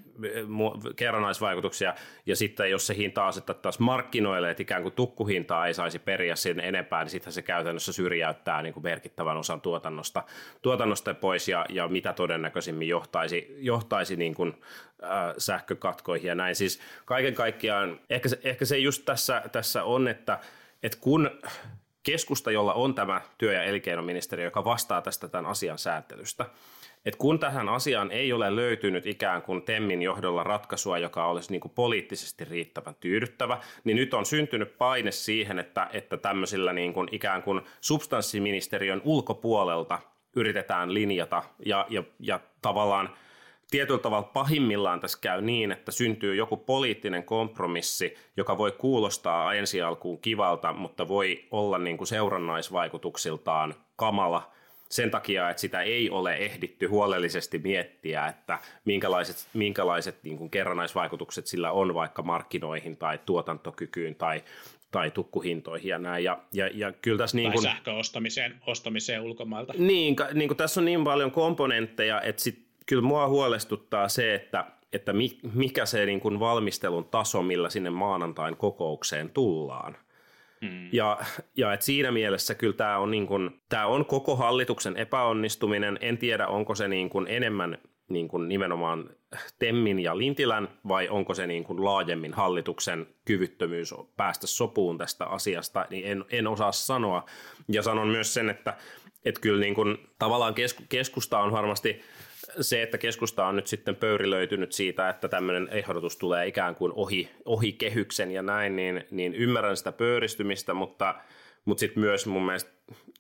kerrannaisvaikutuksia. 0.97 1.95
Ja 2.27 2.37
sitten 2.37 2.71
jos 2.71 2.87
se 2.87 2.97
hinta 2.97 3.27
asetettaisiin 3.27 3.85
markkinoille, 3.85 4.51
että 4.51 4.63
ikään 4.63 4.83
kuin 4.83 4.95
tukkuhintaa 4.95 5.67
ei 5.67 5.75
saisi 5.75 5.99
periä 5.99 6.37
sen 6.37 6.61
enempää, 6.61 7.03
niin 7.03 7.11
sitten 7.11 7.33
se 7.33 7.43
käytännössä 7.43 7.93
syrjäyttää 7.93 8.63
niin 8.63 8.75
kuin 8.75 8.85
merkittävän 8.85 9.37
osan 9.37 9.61
tuotannosta, 9.61 10.23
tuotannosta 10.63 11.15
pois 11.15 11.49
ja, 11.49 11.67
ja 11.69 11.89
mitä 11.89 12.13
todennäköisimmin 12.13 12.89
johtaisi, 12.89 13.57
johtaisi 13.59 14.17
niin 14.17 14.35
kuin, 14.35 14.62
äh, 15.03 15.11
sähkökatkoihin 15.39 16.29
ja 16.29 16.35
näin. 16.35 16.57
Siis 16.57 16.81
kaiken 17.05 17.35
kaikkiaan 17.35 18.01
ehkä 18.11 18.29
se, 18.29 18.41
ehkä 18.45 18.65
se 18.65 18.79
just 18.79 19.05
tässä, 19.05 19.43
tässä 19.53 19.85
on, 19.85 20.09
että, 20.09 20.39
että 20.83 20.99
kun 21.01 21.31
keskusta, 22.03 22.51
jolla 22.51 22.73
on 22.75 22.95
tämä 22.95 23.21
työ- 23.39 23.53
ja 23.53 23.63
elinkeinoministeri, 23.63 24.45
joka 24.45 24.65
vastaa 24.65 25.03
tästä 25.03 25.29
tämän 25.29 25.47
asian 25.47 25.79
sääntelystä, 25.79 26.47
että 27.05 27.19
kun 27.19 27.39
tähän 27.39 27.69
asiaan 27.69 28.11
ei 28.11 28.33
ole 28.33 28.57
löytynyt 28.57 29.07
ikään 29.07 29.43
kuin 29.43 29.63
Temmin 29.63 30.03
johdolla 30.03 30.45
ratkaisua, 30.45 30.99
joka 30.99 31.27
olisi 31.27 31.51
niin 31.51 31.61
kuin 31.61 31.73
poliittisesti 31.75 32.45
riittävän 32.45 32.95
tyydyttävä, 33.01 33.59
niin 33.85 33.97
nyt 33.97 34.15
on 34.15 34.27
syntynyt 34.27 34.79
paine 34.79 35.11
siihen, 35.11 35.59
että, 35.59 35.89
että 35.93 36.17
tämmöisillä 36.17 36.73
niin 36.73 36.93
kuin 36.93 37.09
ikään 37.13 37.43
kuin 37.43 37.61
substanssiministeriön 37.81 39.03
ulkopuolelta 39.05 39.99
yritetään 40.37 40.95
linjata 40.95 41.43
ja, 41.67 41.87
ja, 41.91 42.03
ja 42.21 42.41
tavallaan 42.63 43.11
tietyllä 43.73 44.01
tavalla 44.01 44.31
pahimmillaan 44.33 45.01
tässä 45.01 45.19
käy 45.21 45.41
niin, 45.41 45.73
että 45.73 45.93
syntyy 45.93 46.35
joku 46.35 46.57
poliittinen 46.57 47.25
kompromissi, 47.25 48.15
joka 48.37 48.59
voi 48.59 48.73
kuulostaa 48.73 49.55
ensi 49.55 49.83
alkuun 49.83 50.21
kivalta, 50.21 50.73
mutta 50.73 51.09
voi 51.09 51.45
olla 51.51 51.79
niin 51.79 51.97
kuin 51.97 52.09
seurannaisvaikutuksiltaan 52.09 53.75
kamala– 53.97 54.49
sen 54.93 55.11
takia, 55.11 55.51
että 55.51 55.61
sitä 55.61 55.83
ei 55.83 56.11
ole 56.11 56.35
ehditty 56.37 56.87
huolellisesti 56.87 57.59
miettiä, 57.59 58.27
että 58.27 58.59
minkälaiset, 58.85 59.49
minkälaiset 59.55 60.25
niin 60.25 60.39
kuin 60.39 60.51
kerranaisvaikutukset 60.51 61.47
sillä 61.47 61.73
on 61.73 61.95
vaikka 61.95 62.23
markkinoihin 62.23 62.97
tai 62.97 63.19
tuotantokykyyn 63.27 64.15
tai, 64.15 64.43
tai 64.91 65.11
tukkuhintoihin 65.11 65.89
ja 65.89 65.99
näin. 65.99 66.25
Ja, 66.25 66.39
ja, 66.53 66.71
ja 66.75 66.93
kyllä 66.93 67.19
tässä 67.19 67.37
niin 67.37 67.53
kuin, 67.53 67.65
tai 67.65 67.73
sähköostamiseen 67.73 68.55
ostamiseen 68.67 69.23
ulkomailta. 69.23 69.75
Niin, 69.79 70.17
niin 70.35 70.49
kuin 70.49 70.59
tässä 70.59 70.81
on 70.81 70.85
niin 70.85 71.05
paljon 71.05 71.31
komponentteja, 71.31 72.21
että 72.21 72.43
sit, 72.43 72.72
kyllä 72.87 73.03
mua 73.03 73.29
huolestuttaa 73.29 74.09
se, 74.09 74.35
että, 74.35 74.65
että 74.93 75.13
mikä 75.55 75.87
se 75.87 76.07
niin 76.07 76.21
kuin 76.21 76.41
valmistelun 76.41 77.05
taso, 77.05 77.43
millä 77.43 77.71
sinne 77.71 77.91
maanantain 77.91 78.57
kokoukseen 78.57 79.31
tullaan. 79.31 79.97
Mm. 80.61 80.89
Ja, 80.93 81.19
ja 81.57 81.73
et 81.73 81.83
siinä 81.83 82.11
mielessä 82.11 82.55
kyllä 82.55 82.77
tämä 82.77 82.99
on, 82.99 83.11
niin 83.11 83.27
kun, 83.27 83.61
tää 83.69 83.87
on 83.87 84.07
koko 84.07 84.37
hallituksen 84.37 84.97
epäonnistuminen. 84.97 85.99
En 86.01 86.19
tiedä, 86.19 86.47
onko 86.47 86.75
se 86.75 86.89
niin 86.89 87.11
kun 87.11 87.29
enemmän 87.29 87.79
niin 88.09 88.29
kuin 88.29 88.49
nimenomaan 88.49 89.11
Temmin 89.59 89.99
ja 89.99 90.19
Lintilän 90.19 90.69
vai 90.89 91.09
onko 91.09 91.35
se 91.35 91.47
niin 91.47 91.65
kuin 91.65 91.85
laajemmin 91.85 92.35
hallituksen 92.35 93.07
kyvyttömyys 93.25 93.95
päästä 94.17 94.47
sopuun 94.47 94.99
tästä 94.99 95.27
asiasta, 95.27 95.87
niin 95.91 96.07
en, 96.07 96.25
en 96.31 96.47
osaa 96.47 96.73
sanoa. 96.73 97.25
Ja 97.69 97.83
sanon 97.83 98.09
myös 98.09 98.35
sen, 98.35 98.51
että, 98.51 98.77
että 99.25 99.41
kyllä 99.41 99.61
niin 99.61 99.75
kuin, 99.75 99.99
tavallaan 100.19 100.55
keskusta 100.89 101.39
on 101.39 101.53
varmasti 101.53 102.03
se, 102.61 102.83
että 102.83 102.99
keskusta 102.99 103.47
on 103.47 103.57
nyt 103.57 103.67
sitten 103.67 103.97
pöyrilöitynyt 103.97 104.73
siitä, 104.73 105.09
että 105.09 105.29
tämmöinen 105.29 105.69
ehdotus 105.69 106.17
tulee 106.17 106.47
ikään 106.47 106.75
kuin 106.75 106.93
ohi, 106.95 107.31
ohi 107.45 107.73
kehyksen 107.73 108.31
ja 108.31 108.43
näin, 108.43 108.77
niin, 108.77 109.05
niin 109.11 109.35
ymmärrän 109.35 109.77
sitä 109.77 109.93
pöyristymistä, 109.93 110.75
mutta, 110.75 111.15
mutta 111.65 111.81
sitten 111.81 112.01
myös 112.01 112.27
mun 112.27 112.47
mielestä 112.47 112.73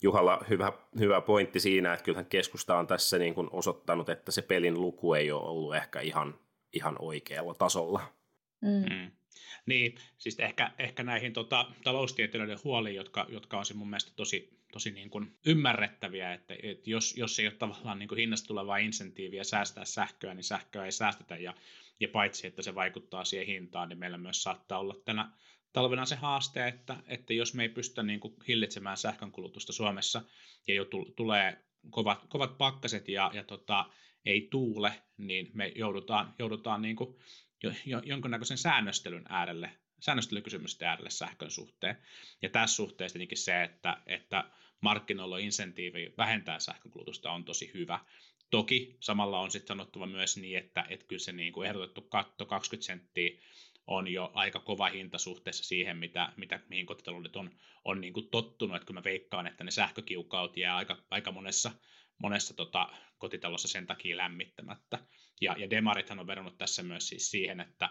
Juhalla 0.02 0.44
hyvä, 0.50 0.73
hyvä 0.99 1.21
pointti 1.21 1.61
siinä, 1.61 1.92
että 1.92 2.04
kyllähän 2.04 2.26
keskusta 2.26 2.78
on 2.78 2.87
tässä 2.87 3.18
niin 3.18 3.35
kuin 3.35 3.49
osoittanut, 3.52 4.09
että 4.09 4.32
se 4.32 4.42
pelin 4.42 4.80
luku 4.80 5.14
ei 5.14 5.32
ole 5.32 5.49
ollut 5.49 5.76
ehkä 5.76 6.00
ihan, 6.00 6.38
ihan 6.73 6.97
oikealla 6.99 7.54
tasolla. 7.54 8.12
Mm. 8.61 8.94
Mm. 8.94 9.11
Niin, 9.66 9.94
siis 10.18 10.40
ehkä, 10.40 10.71
ehkä 10.78 11.02
näihin 11.02 11.32
tota, 11.32 11.66
taloustieteilijöiden 11.85 12.64
huoliin, 12.64 12.97
jotka, 12.97 13.26
jotka 13.28 13.59
on 13.59 13.64
se 13.64 13.75
mun 13.75 13.90
mielestä 13.90 14.12
tosi, 14.16 14.62
tosi 14.73 14.91
niin 14.91 15.11
kuin 15.11 15.38
ymmärrettäviä, 15.47 16.33
että, 16.33 16.57
että 16.62 16.91
jos, 16.91 17.17
jos 17.17 17.38
ei 17.38 17.47
ole 17.47 17.55
tavallaan 17.55 17.99
niin 17.99 18.09
kuin 18.09 18.19
hinnasta 18.19 18.47
tulevaa 18.47 18.76
insentiiviä 18.76 19.45
säästää 19.45 19.85
sähköä, 19.85 20.35
niin 20.35 20.45
sähköä 20.45 20.85
ei 20.85 20.93
säästetä, 20.93 21.37
ja, 21.37 21.55
ja 22.00 22.09
paitsi 22.09 22.47
että 22.47 22.62
se 22.62 22.75
vaikuttaa 22.75 23.25
siihen 23.25 23.47
hintaan, 23.47 23.88
niin 23.88 23.99
meillä 23.99 24.19
myös 24.19 24.43
saattaa 24.43 24.79
olla 24.79 24.95
tänä 25.05 25.31
talvena 25.73 26.07
se 26.07 26.14
haaste, 26.14 26.69
että, 26.69 26.97
että 27.07 27.33
jos 27.33 27.55
me 27.55 27.62
ei 27.62 27.69
pystytä 27.69 28.02
niin 28.02 28.21
kuin 28.21 28.35
hillitsemään 28.49 28.97
sähkönkulutusta 28.97 29.73
Suomessa, 29.73 30.23
ja 30.69 30.75
jo 30.75 30.85
tulee 31.17 31.64
kovat, 31.91 32.26
kovat 32.29 32.59
pakkaset 32.59 33.09
ja, 33.09 33.31
ja 33.35 33.45
tota, 33.45 33.85
ei 34.25 34.49
tuule, 34.50 34.93
niin 35.17 35.50
me 35.55 35.73
joudutaan, 35.76 36.35
joudutaan 36.38 36.83
niin 36.83 36.97
kuin 36.97 37.17
jo, 37.62 37.73
jo, 37.87 38.02
jonkunnäköisen 38.05 38.59
säännöstelyn 38.59 39.25
äärelle, 39.29 39.71
säännöstelykysymysten 40.02 40.88
äärelle 40.88 41.11
sähkön 41.11 41.50
suhteen. 41.50 41.97
Ja 42.42 42.49
tässä 42.49 42.76
suhteessa 42.76 43.12
tietenkin 43.12 43.38
se, 43.38 43.62
että, 43.62 44.02
että 44.06 44.44
markkinoilla 44.80 45.38
insentiivi 45.38 46.14
vähentää 46.18 46.59
sähkönkulutusta 46.59 47.32
on 47.32 47.44
tosi 47.44 47.71
hyvä. 47.75 48.00
Toki 48.50 48.97
samalla 49.00 49.40
on 49.40 49.50
sitten 49.50 49.68
sanottava 49.68 50.06
myös 50.06 50.37
niin, 50.37 50.59
että, 50.59 50.87
että 50.88 51.06
kyllä 51.06 51.21
se 51.21 51.32
niin 51.32 51.52
kuin 51.52 51.68
ehdotettu 51.68 52.00
katto 52.00 52.47
20 52.47 52.87
senttiä 52.87 53.30
on 53.87 54.09
jo 54.09 54.30
aika 54.35 54.61
kova 54.61 54.88
hinta 54.88 55.18
suhteessa 55.18 55.64
siihen, 55.64 55.97
mitä, 55.97 56.32
mitä 56.37 56.61
mihin 56.68 56.87
kotitaloudet 56.87 57.37
on, 57.37 57.50
on 57.85 58.00
niin 58.00 58.12
kuin 58.12 58.30
tottunut. 58.30 58.76
Että 58.76 58.87
kyllä 58.87 59.00
mä 59.00 59.04
veikkaan, 59.04 59.47
että 59.47 59.64
ne 59.64 59.71
sähkökiukaut 59.71 60.56
jää 60.56 60.76
aika, 60.76 61.02
aika 61.11 61.32
monessa, 61.32 61.71
monessa 62.18 62.54
tota, 62.54 62.88
kotitalossa 63.18 63.68
sen 63.68 63.87
takia 63.87 64.16
lämmittämättä. 64.16 64.99
Ja, 65.40 65.54
ja 65.59 65.71
demarithan 65.71 66.18
on 66.18 66.26
verrannut 66.26 66.59
tässä 66.59 66.82
myös 66.82 67.09
siis 67.09 67.30
siihen, 67.30 67.61
että, 67.61 67.88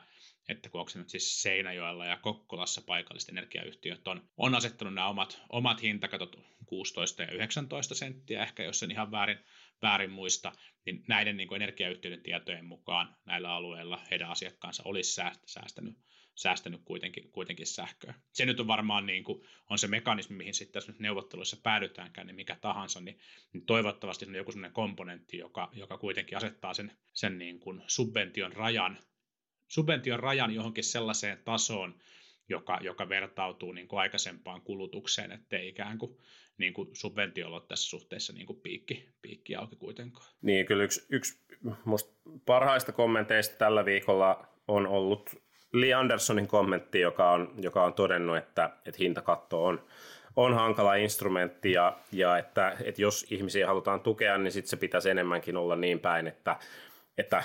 että 0.50 0.70
kun 0.70 0.82
onko 0.82 0.92
nyt 0.96 1.10
siis 1.10 1.42
Seinäjoella 1.42 2.06
ja 2.06 2.18
Kokkolassa 2.18 2.82
paikalliset 2.82 3.30
energiayhtiöt 3.30 4.08
on, 4.08 4.30
on 4.38 4.56
asettanut 4.56 4.94
nämä 4.94 5.08
omat, 5.08 5.42
omat 5.50 5.82
hintakatot 5.82 6.40
16 6.66 7.24
ja 7.24 7.32
19 7.32 7.96
senttiä, 7.96 8.44
ehkä 8.44 8.64
jos 8.64 8.84
en 8.84 8.92
ihan 8.92 9.12
väärin, 9.12 9.38
väärin 9.82 10.12
muista, 10.12 10.52
niin 10.86 11.04
näiden 11.08 11.38
niin 11.38 11.48
kuin 11.48 11.62
energiayhtiöiden 11.62 12.24
tietojen 12.24 12.66
mukaan 12.66 13.16
näillä 13.26 13.54
alueilla 13.54 14.00
heidän 14.12 14.30
asiakkaansa 14.30 14.84
olisi 14.86 15.22
säästänyt, 15.46 15.96
säästänyt 16.36 16.82
kuitenkin, 16.86 17.32
kuitenkin 17.32 17.68
sähköä. 17.68 18.14
Se 18.34 18.46
nyt 18.46 18.60
on 18.60 18.68
varmaan 18.68 19.06
niin 19.06 19.24
kuin, 19.24 19.48
on 19.70 19.80
se 19.80 19.88
mekanismi, 19.88 20.36
mihin 20.36 20.54
sitten 20.54 20.74
tässä 20.74 20.92
nyt 20.92 21.00
neuvotteluissa 21.00 21.58
päädytäänkään, 21.64 22.28
niin 22.28 22.36
mikä 22.36 22.56
tahansa, 22.62 23.02
niin, 23.02 23.20
niin 23.54 23.66
toivottavasti 23.66 24.26
on 24.26 24.36
joku 24.36 24.52
sellainen 24.52 24.74
komponentti, 24.74 25.38
joka, 25.38 25.70
joka 25.74 25.98
kuitenkin 25.98 26.38
asettaa 26.38 26.74
sen, 26.74 26.98
sen 27.14 27.38
niin 27.38 27.60
kuin 27.60 27.82
subvention 27.88 28.54
rajan, 28.54 28.98
subvention 29.72 30.20
rajan 30.20 30.56
johonkin 30.56 30.84
sellaiseen 30.84 31.38
tasoon, 31.46 31.96
joka, 32.50 32.80
joka 32.82 33.10
vertautuu 33.10 33.72
niin 33.72 33.88
kuin 33.88 34.00
aikaisempaan 34.00 34.62
kulutukseen, 34.62 35.32
ettei 35.32 35.68
ikään 35.68 35.98
kuin, 35.98 36.18
niin 36.58 36.74
kuin 36.74 36.90
subventiolla 36.94 37.56
ole 37.56 37.66
tässä 37.68 37.90
suhteessa 37.90 38.34
niin 38.34 38.46
kuin 38.46 38.60
piikki, 38.60 39.10
piikki 39.22 39.56
auki 39.56 39.76
kuitenkaan. 39.76 40.28
Niin, 40.42 40.66
kyllä 40.66 40.84
yksi, 40.84 41.06
yksi 41.10 41.40
parhaista 42.46 42.92
kommenteista 42.92 43.56
tällä 43.56 43.86
viikolla 43.86 44.48
on 44.68 44.88
ollut 44.88 45.42
Lee 45.74 45.94
Andersonin 45.94 46.48
kommentti, 46.48 47.00
joka 47.00 47.32
on, 47.32 47.54
joka 47.62 47.84
on 47.84 47.94
todennut, 47.94 48.38
että, 48.38 48.70
että 48.86 48.98
hintakatto 49.00 49.66
on, 49.66 49.86
on 50.36 50.54
hankala 50.54 50.96
instrumentti 50.96 51.72
ja, 51.72 51.98
ja 52.12 52.38
että, 52.38 52.78
että 52.84 53.02
jos 53.02 53.26
ihmisiä 53.30 53.68
halutaan 53.68 54.00
tukea, 54.00 54.38
niin 54.38 54.52
sitten 54.52 54.70
se 54.70 54.78
pitäisi 54.78 55.10
enemmänkin 55.10 55.58
olla 55.58 55.76
niin 55.76 56.00
päin, 56.00 56.28
että 56.28 56.56
että 57.18 57.44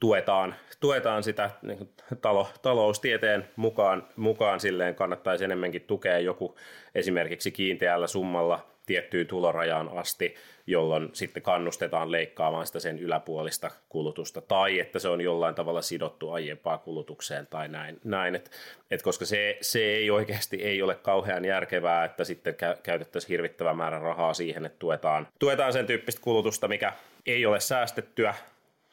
tuetaan, 0.00 0.54
tuetaan 0.80 1.22
sitä 1.22 1.50
niin 1.62 1.92
talo, 2.20 2.48
taloustieteen 2.62 3.48
mukaan, 3.56 4.08
mukaan 4.16 4.60
silleen 4.60 4.94
kannattaisi 4.94 5.44
enemmänkin 5.44 5.82
tukea 5.82 6.18
joku 6.18 6.56
esimerkiksi 6.94 7.50
kiinteällä 7.50 8.06
summalla 8.06 8.66
tiettyyn 8.88 9.26
tulorajaan 9.26 9.98
asti, 9.98 10.34
jolloin 10.66 11.08
sitten 11.12 11.42
kannustetaan 11.42 12.12
leikkaamaan 12.12 12.66
sitä 12.66 12.80
sen 12.80 12.98
yläpuolista 12.98 13.70
kulutusta, 13.88 14.40
tai 14.40 14.80
että 14.80 14.98
se 14.98 15.08
on 15.08 15.20
jollain 15.20 15.54
tavalla 15.54 15.82
sidottu 15.82 16.30
aiempaa 16.30 16.78
kulutukseen 16.78 17.46
tai 17.46 17.68
näin, 17.68 18.00
näin. 18.04 18.34
Et, 18.34 18.50
et 18.90 19.02
koska 19.02 19.24
se, 19.24 19.58
se 19.60 19.78
ei 19.78 20.10
oikeasti 20.10 20.62
ei 20.62 20.82
ole 20.82 20.94
kauhean 20.94 21.44
järkevää, 21.44 22.04
että 22.04 22.24
sitten 22.24 22.54
käytettäisiin 22.82 23.28
hirvittävä 23.28 23.74
määrä 23.74 23.98
rahaa 23.98 24.34
siihen, 24.34 24.66
että 24.66 24.78
tuetaan, 24.78 25.28
tuetaan 25.38 25.72
sen 25.72 25.86
tyyppistä 25.86 26.20
kulutusta, 26.20 26.68
mikä 26.68 26.92
ei 27.28 27.46
ole 27.46 27.60
säästettyä, 27.60 28.34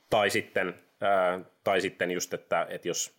tai 0.10 0.30
sitten, 0.30 0.76
ää, 1.02 1.40
tai 1.64 1.82
sitten 1.82 2.12
just, 2.12 2.34
että, 2.34 2.68
että 2.70 2.88
jos 2.88 3.16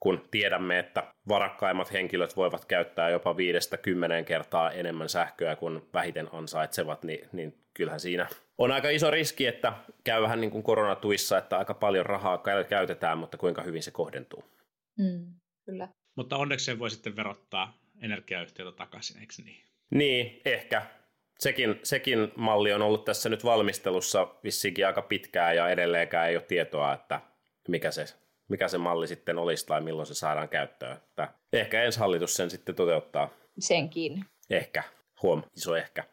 kun 0.00 0.28
tiedämme, 0.30 0.78
että 0.78 1.14
varakkaimmat 1.28 1.92
henkilöt 1.92 2.36
voivat 2.36 2.64
käyttää 2.64 3.10
jopa 3.10 3.36
viidestä 3.36 3.76
kymmeneen 3.76 4.24
kertaa 4.24 4.70
enemmän 4.70 5.08
sähköä 5.08 5.56
kuin 5.56 5.82
vähiten 5.94 6.28
ansaitsevat, 6.32 7.04
niin, 7.04 7.28
niin 7.32 7.58
kyllähän 7.74 8.00
siinä 8.00 8.26
on 8.58 8.72
aika 8.72 8.88
iso 8.88 9.10
riski, 9.10 9.46
että 9.46 9.72
käy 10.04 10.22
vähän 10.22 10.40
niin 10.40 10.50
kuin 10.50 10.62
koronatuissa, 10.62 11.38
että 11.38 11.58
aika 11.58 11.74
paljon 11.74 12.06
rahaa 12.06 12.42
käytetään, 12.68 13.18
mutta 13.18 13.36
kuinka 13.36 13.62
hyvin 13.62 13.82
se 13.82 13.90
kohdentuu. 13.90 14.44
Mm, 14.98 15.34
kyllä. 15.64 15.88
Mutta 16.16 16.36
onneksi 16.36 16.64
sen 16.64 16.78
voi 16.78 16.90
sitten 16.90 17.16
verottaa 17.16 17.78
energiayhtiötä 18.00 18.72
takaisin, 18.72 19.20
eikö 19.20 19.34
niin? 19.44 19.64
Niin, 19.90 20.40
ehkä 20.44 20.82
sekin, 21.38 21.80
sekin 21.82 22.32
malli 22.36 22.72
on 22.72 22.82
ollut 22.82 23.04
tässä 23.04 23.28
nyt 23.28 23.44
valmistelussa 23.44 24.28
vissiinkin 24.44 24.86
aika 24.86 25.02
pitkään 25.02 25.56
ja 25.56 25.68
edelleenkään 25.68 26.28
ei 26.28 26.36
ole 26.36 26.44
tietoa, 26.48 26.94
että 26.94 27.20
mikä 27.68 27.90
se, 27.90 28.04
mikä 28.48 28.68
se 28.68 28.78
malli 28.78 29.06
sitten 29.06 29.38
olisi 29.38 29.66
tai 29.66 29.80
milloin 29.80 30.06
se 30.06 30.14
saadaan 30.14 30.48
käyttöön. 30.48 30.96
Että 30.96 31.28
ehkä 31.52 31.82
ensi 31.82 31.98
hallitus 31.98 32.36
sen 32.36 32.50
sitten 32.50 32.74
toteuttaa. 32.74 33.28
Senkin. 33.58 34.24
Ehkä. 34.50 34.82
Huom, 35.22 35.42
iso 35.56 35.76
ehkä. 35.76 36.04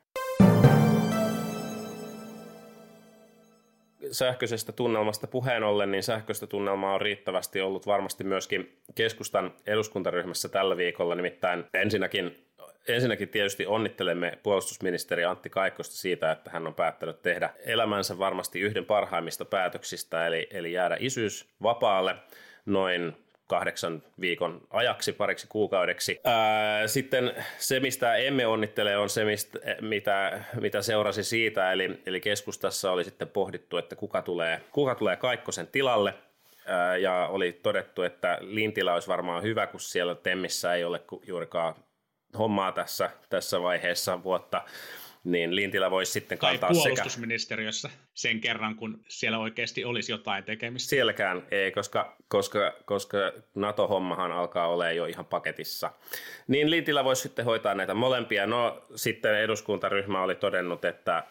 sähköisestä 4.11 4.71
tunnelmasta 4.71 5.27
puheen 5.27 5.63
ollen, 5.63 5.91
niin 5.91 6.03
sähköistä 6.03 6.47
tunnelmaa 6.47 6.93
on 6.93 7.01
riittävästi 7.01 7.61
ollut 7.61 7.87
varmasti 7.87 8.23
myöskin 8.23 8.81
keskustan 8.95 9.53
eduskuntaryhmässä 9.67 10.49
tällä 10.49 10.77
viikolla. 10.77 11.15
Nimittäin 11.15 11.63
ensinnäkin 11.73 12.45
ensinnäkin 12.87 13.29
tietysti 13.29 13.65
onnittelemme 13.65 14.39
puolustusministeri 14.43 15.25
Antti 15.25 15.49
Kaikkosta 15.49 15.95
siitä, 15.95 16.31
että 16.31 16.51
hän 16.51 16.67
on 16.67 16.73
päättänyt 16.73 17.21
tehdä 17.21 17.49
elämänsä 17.65 18.19
varmasti 18.19 18.59
yhden 18.59 18.85
parhaimmista 18.85 19.45
päätöksistä, 19.45 20.27
eli, 20.27 20.47
eli 20.51 20.73
jäädä 20.73 20.97
isyys 20.99 21.49
vapaalle 21.63 22.15
noin 22.65 23.13
kahdeksan 23.47 24.03
viikon 24.21 24.61
ajaksi, 24.69 25.13
pariksi 25.13 25.47
kuukaudeksi. 25.47 26.19
Ää, 26.23 26.87
sitten 26.87 27.33
se, 27.57 27.79
mistä 27.79 28.15
emme 28.15 28.47
onnittele, 28.47 28.97
on 28.97 29.09
se, 29.09 29.25
mistä, 29.25 29.59
mitä, 29.81 30.43
mitä 30.61 30.81
seurasi 30.81 31.23
siitä, 31.23 31.71
eli, 31.71 32.01
eli 32.05 32.21
keskustassa 32.21 32.91
oli 32.91 33.03
sitten 33.03 33.27
pohdittu, 33.27 33.77
että 33.77 33.95
kuka 33.95 34.21
tulee, 34.21 34.61
kuka 34.71 34.95
tulee 34.95 35.15
Kaikkosen 35.15 35.67
tilalle, 35.67 36.13
ja 37.01 37.27
oli 37.31 37.59
todettu, 37.63 38.01
että 38.01 38.37
Lintilä 38.41 38.93
olisi 38.93 39.07
varmaan 39.07 39.43
hyvä, 39.43 39.67
kun 39.67 39.79
siellä 39.79 40.15
Temmissä 40.15 40.73
ei 40.73 40.83
ole 40.83 41.01
juurikaan 41.27 41.75
hommaa 42.37 42.71
tässä, 42.71 43.09
tässä 43.29 43.61
vaiheessa 43.61 44.23
vuotta, 44.23 44.61
niin 45.23 45.55
Lintilä 45.55 45.91
voisi 45.91 46.11
sitten 46.11 46.37
kantaa 46.37 46.69
tai 46.69 46.77
puolustusministeriössä 46.77 47.89
sekä... 47.89 48.01
sen 48.13 48.41
kerran, 48.41 48.75
kun 48.75 49.03
siellä 49.07 49.39
oikeasti 49.39 49.85
olisi 49.85 50.11
jotain 50.11 50.43
tekemistä. 50.43 50.89
Sielläkään 50.89 51.47
ei, 51.51 51.71
koska, 51.71 52.17
koska, 52.27 52.73
koska 52.85 53.17
NATO-hommahan 53.55 54.31
alkaa 54.31 54.67
olla 54.67 54.91
jo 54.91 55.05
ihan 55.05 55.25
paketissa. 55.25 55.91
Niin 56.47 56.71
Lintilä 56.71 57.03
voisi 57.03 57.21
sitten 57.21 57.45
hoitaa 57.45 57.75
näitä 57.75 57.93
molempia. 57.93 58.45
No 58.45 58.85
sitten 58.95 59.39
eduskuntaryhmä 59.39 60.23
oli 60.23 60.35
todennut, 60.35 60.85
että, 60.85 61.23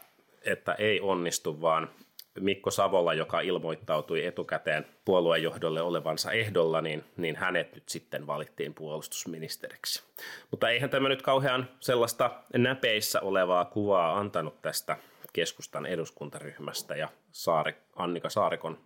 että 0.43 0.73
ei 0.73 1.01
onnistu, 1.01 1.61
vaan 1.61 1.91
Mikko 2.39 2.71
Savola, 2.71 3.15
joka 3.15 3.41
ilmoittautui 3.41 4.25
etukäteen 4.27 4.87
puoluejohdolle 5.05 5.83
olevansa 5.83 6.33
ehdolla, 6.33 6.81
niin, 6.81 7.05
niin 7.17 7.37
hänet 7.37 7.75
nyt 7.75 7.89
sitten 7.89 8.27
valittiin 8.27 8.75
puolustusministeriksi. 8.75 10.03
Mutta 10.51 10.69
eihän 10.69 10.91
tämä 10.91 11.09
nyt 11.09 11.23
kauhean 11.23 11.69
sellaista 11.81 12.31
näpeissä 12.57 13.21
olevaa 13.21 13.65
kuvaa 13.65 14.19
antanut 14.19 14.63
tästä, 14.63 14.97
keskustan 15.33 15.87
eduskuntaryhmästä 15.87 16.97
ja 16.97 17.09
Saari, 17.33 17.75
Annika 17.97 18.31
Saarikon 18.31 18.79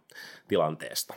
tilanteesta. 0.49 1.15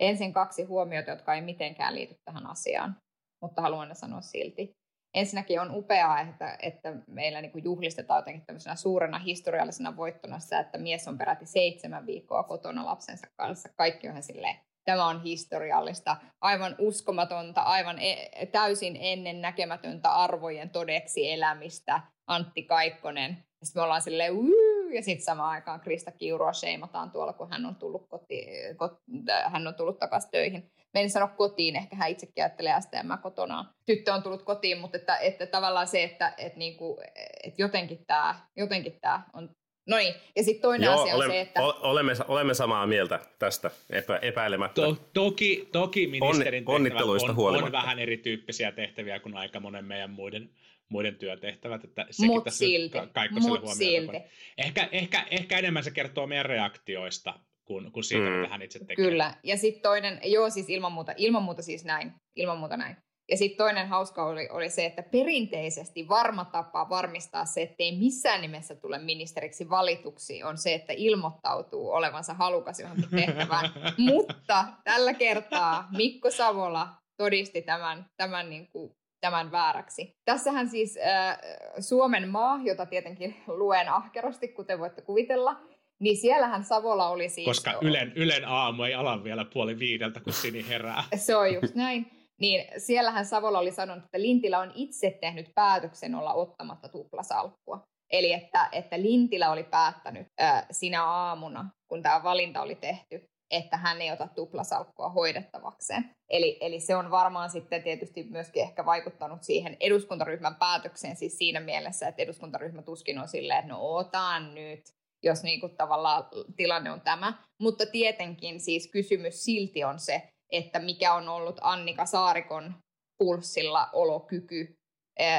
Ensin 0.00 0.32
kaksi 0.32 0.64
huomiota, 0.64 1.10
jotka 1.10 1.34
ei 1.34 1.40
mitenkään 1.40 1.94
liity 1.94 2.14
tähän 2.24 2.46
asiaan, 2.46 2.96
mutta 3.42 3.62
haluan 3.62 3.96
sanoa 3.96 4.20
silti. 4.20 4.76
Ensinnäkin 5.16 5.60
on 5.60 5.74
upeaa, 5.74 6.20
että, 6.20 6.56
että 6.62 6.92
meillä 7.06 7.40
niin 7.40 7.52
kuin 7.52 7.64
juhlistetaan 7.64 8.18
jotenkin 8.18 8.46
tämmöisenä 8.46 8.76
suurena 8.76 9.18
historiallisena 9.18 9.96
voittona 9.96 10.38
sitä, 10.38 10.60
että 10.60 10.78
mies 10.78 11.08
on 11.08 11.18
peräti 11.18 11.46
seitsemän 11.46 12.06
viikkoa 12.06 12.42
kotona 12.42 12.86
lapsensa 12.86 13.26
kanssa. 13.36 13.68
Kaikki 13.76 14.08
on 14.08 14.22
silleen, 14.22 14.56
tämä 14.84 15.06
on 15.06 15.22
historiallista, 15.22 16.16
aivan 16.40 16.74
uskomatonta, 16.78 17.60
aivan 17.60 17.98
e- 17.98 18.46
täysin 18.52 18.96
ennen 19.00 19.40
näkemätöntä 19.40 20.10
arvojen 20.10 20.70
todeksi 20.70 21.32
elämistä, 21.32 22.00
Antti 22.26 22.62
Kaikkonen. 22.62 23.36
Sitten 23.62 23.80
me 23.80 23.84
ollaan 23.84 24.02
silleen, 24.02 24.34
Wuu! 24.34 24.88
ja 24.94 25.02
sitten 25.02 25.24
samaan 25.24 25.50
aikaan 25.50 25.80
Krista 25.80 26.10
Kiurua 26.10 26.52
sheimataan 26.52 27.10
tuolla, 27.10 27.32
kun 27.32 27.50
hän 27.50 27.66
on 27.66 27.76
tullut, 27.76 28.08
koti, 28.08 28.46
kot, 28.76 29.00
hän 29.44 29.66
on 29.66 29.74
tullut 29.74 29.98
takaisin 29.98 30.30
töihin. 30.30 30.70
Me 30.94 31.00
en 31.00 31.10
sano 31.10 31.28
kotiin, 31.28 31.76
ehkä 31.76 31.96
hän 31.96 32.10
itsekin 32.10 32.44
ajattelee 32.44 32.80
STM 32.80 33.22
kotona. 33.22 33.74
Tyttö 33.86 34.14
on 34.14 34.22
tullut 34.22 34.42
kotiin, 34.42 34.78
mutta 34.78 34.98
että, 34.98 35.16
että 35.16 35.46
tavallaan 35.46 35.86
se, 35.86 36.02
että, 36.04 36.34
että, 36.38 36.58
niinku, 36.58 37.00
että 37.44 37.62
jotenkin 37.62 38.06
tämä 38.06 38.40
jotenkin 38.56 38.98
tää 39.00 39.24
on 39.32 39.50
No 39.86 39.96
niin, 39.96 40.14
ja 40.36 40.42
sitten 40.42 40.62
toinen 40.62 40.86
Joo, 40.86 41.02
asia 41.02 41.16
on 41.16 41.26
se, 41.26 41.40
että... 41.40 41.62
Olemme, 41.62 42.12
olemme 42.28 42.54
samaa 42.54 42.86
mieltä 42.86 43.20
tästä 43.38 43.70
epä, 43.90 44.16
epäilemättä. 44.16 44.82
To, 44.82 44.96
toki, 45.12 45.68
toki 45.72 46.06
ministerin 46.06 46.64
Onni, 46.66 46.90
tehtävät 46.90 47.38
on, 47.38 47.64
on 47.64 47.72
vähän 47.72 47.98
erityyppisiä 47.98 48.72
tehtäviä 48.72 49.20
kuin 49.20 49.36
aika 49.36 49.60
monen 49.60 49.84
meidän 49.84 50.10
muiden, 50.10 50.50
muiden 50.88 51.16
työtehtävät, 51.16 51.84
että 51.84 52.06
sekin 52.10 52.26
Mut 52.26 52.44
tässä 52.44 52.58
silti. 52.58 52.98
Mut 53.40 53.60
silti. 53.74 54.16
Ehkä, 54.58 54.88
ehkä, 54.92 55.26
ehkä 55.30 55.58
enemmän 55.58 55.84
se 55.84 55.90
kertoo 55.90 56.26
meidän 56.26 56.46
reaktioista 56.46 57.34
kuin, 57.66 57.92
kuin 57.92 58.04
siitä, 58.04 58.24
mm. 58.24 58.32
mitä 58.32 58.48
hän 58.48 58.62
itse 58.62 58.78
tekee. 58.78 58.96
Kyllä, 58.96 59.34
ja 59.42 59.56
sitten 59.56 59.82
toinen, 59.82 60.20
joo 60.24 60.50
siis 60.50 60.68
ilman 60.68 60.92
muuta, 60.92 61.12
ilman 61.16 61.42
muuta 61.42 61.62
siis 61.62 61.84
näin, 61.84 62.12
ilman 62.36 62.58
muuta 62.58 62.76
näin. 62.76 62.96
Ja 63.30 63.36
sitten 63.36 63.56
toinen 63.56 63.88
hauska 63.88 64.26
oli, 64.26 64.48
oli 64.50 64.70
se, 64.70 64.84
että 64.86 65.02
perinteisesti 65.02 66.08
varma 66.08 66.44
tapa 66.44 66.88
varmistaa 66.88 67.44
se, 67.44 67.62
ettei 67.62 67.98
missään 67.98 68.40
nimessä 68.40 68.74
tule 68.74 68.98
ministeriksi 68.98 69.70
valituksi, 69.70 70.42
on 70.42 70.58
se, 70.58 70.74
että 70.74 70.92
ilmoittautuu 70.96 71.90
olevansa 71.90 72.34
halukas 72.34 72.80
johonkin 72.80 73.10
tehtävään. 73.10 73.70
Mutta 73.98 74.64
tällä 74.84 75.14
kertaa 75.14 75.88
Mikko 75.96 76.30
Savola 76.30 76.88
todisti 77.16 77.62
tämän, 77.62 78.06
tämän, 78.16 78.50
niin 78.50 78.68
kuin, 78.68 78.92
tämän 79.20 79.52
vääräksi. 79.52 80.12
Tässähän 80.24 80.68
siis 80.68 80.98
äh, 81.06 81.38
Suomen 81.80 82.28
maa, 82.28 82.60
jota 82.64 82.86
tietenkin 82.86 83.36
luen 83.46 83.88
ahkerosti, 83.88 84.48
kuten 84.48 84.78
voitte 84.78 85.02
kuvitella, 85.02 85.60
niin 86.00 86.16
siellähän 86.16 86.64
Savola 86.64 87.08
oli 87.08 87.28
siis... 87.28 87.44
Koska 87.44 87.78
Ylen, 87.80 88.12
Ylen 88.16 88.48
aamu 88.48 88.82
ei 88.82 88.94
ala 88.94 89.24
vielä 89.24 89.44
puoli 89.44 89.78
viideltä, 89.78 90.20
kun 90.20 90.32
Sini 90.32 90.68
herää. 90.68 91.04
Se 91.16 91.36
on 91.36 91.54
just 91.54 91.74
näin. 91.74 92.06
Niin 92.40 92.64
siellähän 92.80 93.26
Savola 93.26 93.58
oli 93.58 93.72
sanonut, 93.72 94.04
että 94.04 94.20
Lintilä 94.20 94.58
on 94.58 94.72
itse 94.74 95.18
tehnyt 95.20 95.46
päätöksen 95.54 96.14
olla 96.14 96.34
ottamatta 96.34 96.88
tuplasalkkua. 96.88 97.82
Eli 98.12 98.32
että, 98.32 98.68
että 98.72 99.02
Lintilä 99.02 99.50
oli 99.50 99.64
päättänyt 99.64 100.26
ää, 100.38 100.66
sinä 100.70 101.04
aamuna, 101.04 101.70
kun 101.88 102.02
tämä 102.02 102.22
valinta 102.22 102.62
oli 102.62 102.74
tehty, 102.74 103.24
että 103.50 103.76
hän 103.76 104.02
ei 104.02 104.12
ota 104.12 104.28
tuplasalkkua 104.34 105.08
hoidettavakseen. 105.08 106.10
Eli, 106.30 106.58
eli 106.60 106.80
se 106.80 106.96
on 106.96 107.10
varmaan 107.10 107.50
sitten 107.50 107.82
tietysti 107.82 108.22
myöskin 108.30 108.62
ehkä 108.62 108.86
vaikuttanut 108.86 109.42
siihen 109.42 109.76
eduskuntaryhmän 109.80 110.54
päätökseen 110.54 111.16
siis 111.16 111.38
siinä 111.38 111.60
mielessä, 111.60 112.08
että 112.08 112.22
eduskuntaryhmä 112.22 112.82
tuskin 112.82 113.18
on 113.18 113.28
silleen, 113.28 113.58
että 113.58 113.72
no 113.72 113.78
otan 113.80 114.54
nyt, 114.54 114.80
jos 115.26 115.42
niin 115.42 115.60
kuin 115.60 115.76
tavallaan 115.76 116.24
tilanne 116.56 116.90
on 116.90 117.00
tämä. 117.00 117.32
Mutta 117.60 117.86
tietenkin 117.86 118.60
siis 118.60 118.90
kysymys 118.90 119.44
silti 119.44 119.84
on 119.84 119.98
se, 119.98 120.22
että 120.52 120.78
mikä 120.78 121.14
on 121.14 121.28
ollut 121.28 121.58
Annika 121.60 122.06
Saarikon 122.06 122.74
pulssilla 123.18 123.88
olokyky, 123.92 124.76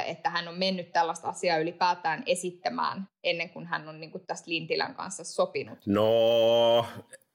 että 0.06 0.30
hän 0.30 0.48
on 0.48 0.58
mennyt 0.58 0.92
tällaista 0.92 1.28
asiaa 1.28 1.58
ylipäätään 1.58 2.24
esittämään 2.26 3.08
ennen 3.24 3.50
kuin 3.50 3.68
hän 3.68 3.90
on 3.90 4.00
niin 4.00 4.12
kuin 4.12 4.24
tästä 4.28 4.52
Lintilän 4.52 4.96
kanssa 4.96 5.24
sopinut. 5.24 5.80
No, 5.86 6.86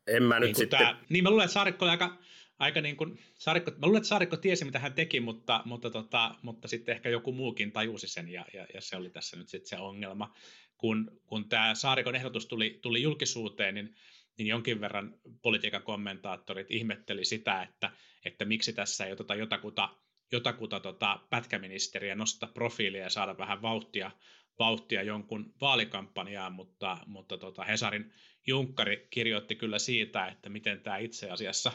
en 0.06 0.22
mä 0.22 0.40
nyt 0.40 0.46
niin 0.46 0.54
sitten... 0.56 0.78
Tämä, 0.78 1.00
niin 1.08 1.24
mä 1.24 1.30
luulen, 1.30 1.44
että 1.44 1.54
Saarikko 1.54 1.84
oli 1.84 1.90
aika, 1.90 2.18
aika 2.58 2.80
niin 2.80 2.96
kuin, 2.96 3.18
Saarikko, 3.38 3.70
mä 3.70 3.86
luulen, 3.86 3.96
että 3.96 4.08
Saarikko 4.08 4.36
tiesi, 4.36 4.64
mitä 4.64 4.78
hän 4.78 4.92
teki, 4.92 5.20
mutta, 5.20 5.62
mutta, 5.64 5.90
tota, 5.90 6.34
mutta 6.42 6.68
sitten 6.68 6.94
ehkä 6.94 7.08
joku 7.08 7.32
muukin 7.32 7.72
tajusi 7.72 8.08
sen, 8.08 8.28
ja, 8.28 8.44
ja, 8.54 8.66
ja 8.74 8.80
se 8.80 8.96
oli 8.96 9.10
tässä 9.10 9.36
nyt 9.36 9.48
sitten 9.48 9.68
se 9.68 9.78
ongelma. 9.78 10.34
Kun, 10.82 11.20
kun 11.26 11.48
tämä 11.48 11.74
Saarikon 11.74 12.16
ehdotus 12.16 12.46
tuli, 12.46 12.78
tuli 12.82 13.02
julkisuuteen, 13.02 13.74
niin 13.74 13.94
niin 14.38 14.46
jonkin 14.46 14.80
verran 14.80 15.14
politiikan 15.42 15.82
kommentaattorit 15.82 16.70
ihmetteli 16.70 17.24
sitä, 17.24 17.62
että, 17.62 17.90
että 18.24 18.44
miksi 18.44 18.72
tässä 18.72 19.06
ei 19.06 19.12
oteta 19.12 19.34
jotakuta, 19.34 19.88
jotakuta 20.32 20.80
tota 20.80 21.20
pätkäministeriä 21.30 22.14
nostaa 22.14 22.50
profiilia 22.54 23.02
ja 23.02 23.10
saada 23.10 23.38
vähän 23.38 23.62
vauhtia, 23.62 24.10
vauhtia 24.58 25.02
jonkun 25.02 25.54
vaalikampanjaan, 25.60 26.52
mutta, 26.52 26.98
mutta 27.06 27.38
tota 27.38 27.64
Hesarin 27.64 28.12
Junkkari 28.46 29.06
kirjoitti 29.10 29.56
kyllä 29.56 29.78
siitä, 29.78 30.26
että 30.26 30.48
miten 30.48 30.80
tämä 30.80 30.96
itse 30.96 31.30
asiassa, 31.30 31.72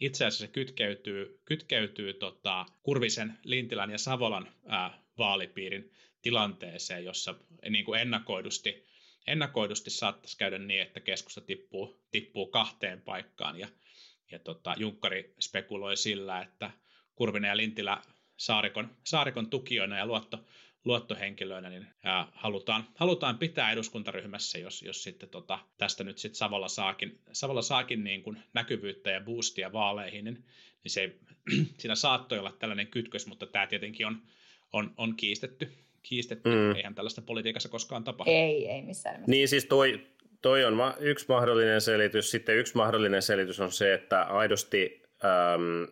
itse 0.00 0.24
asiassa 0.24 0.48
kytkeytyy, 0.48 1.40
kytkeytyy 1.44 2.14
tota 2.14 2.66
Kurvisen, 2.82 3.38
Lintilän 3.44 3.90
ja 3.90 3.98
Savolan 3.98 4.48
ää, 4.66 5.02
vaalipiirin 5.18 5.90
tilanteeseen, 6.26 7.04
jossa 7.04 7.34
niin 7.70 7.84
kuin 7.84 8.00
ennakoidusti 8.00 8.86
ennakoidusti 9.26 9.90
saattaisi 9.90 10.38
käydä 10.38 10.58
niin, 10.58 10.82
että 10.82 11.00
keskusta 11.00 11.40
tippuu, 11.40 12.00
tippuu 12.10 12.46
kahteen 12.46 13.02
paikkaan. 13.02 13.58
Ja, 13.58 13.68
ja 14.30 14.38
tota, 14.38 14.74
Junkkari 14.78 15.34
spekuloi 15.40 15.96
sillä, 15.96 16.40
että 16.40 16.70
Kurvinen 17.14 17.48
ja 17.48 17.56
Lintilä 17.56 18.02
Saarikon, 18.36 18.96
Saarikon 19.04 19.50
tukijoina 19.50 19.98
ja 19.98 20.06
luotto, 20.06 20.44
luottohenkilöinä, 20.84 21.70
niin 21.70 21.86
ja 22.04 22.28
halutaan, 22.32 22.88
halutaan 22.94 23.38
pitää 23.38 23.72
eduskuntaryhmässä, 23.72 24.58
jos, 24.58 24.82
jos 24.82 25.02
sitten 25.02 25.28
tota, 25.28 25.58
tästä 25.78 26.04
nyt 26.04 26.18
sitten 26.18 26.38
Savolla 26.38 26.68
saakin, 26.68 27.20
Savolla 27.32 27.62
saakin 27.62 28.04
niin 28.04 28.22
kuin 28.22 28.42
näkyvyyttä 28.52 29.10
ja 29.10 29.20
boostia 29.20 29.72
vaaleihin, 29.72 30.24
niin, 30.24 30.44
niin 30.82 30.92
se, 30.92 31.16
siinä 31.78 31.94
saattoi 31.94 32.38
olla 32.38 32.56
tällainen 32.58 32.86
kytkös, 32.86 33.26
mutta 33.26 33.46
tämä 33.46 33.66
tietenkin 33.66 34.06
on, 34.06 34.22
on, 34.72 34.94
on 34.96 35.16
kiistetty, 35.16 35.85
kiistetty. 36.08 36.48
Mm. 36.50 36.76
Eihän 36.76 36.94
tällaista 36.94 37.22
politiikassa 37.22 37.68
koskaan 37.68 38.04
tapahdu. 38.04 38.30
Ei, 38.30 38.68
ei 38.68 38.82
missään 38.82 39.14
nimessä. 39.14 39.30
Niin 39.30 39.48
siis 39.48 39.64
toi, 39.64 40.00
toi 40.42 40.64
on 40.64 40.78
yksi 40.98 41.26
mahdollinen 41.28 41.80
selitys. 41.80 42.30
Sitten 42.30 42.56
yksi 42.56 42.76
mahdollinen 42.76 43.22
selitys 43.22 43.60
on 43.60 43.72
se, 43.72 43.94
että 43.94 44.22
aidosti 44.22 45.02
äm, 45.24 45.86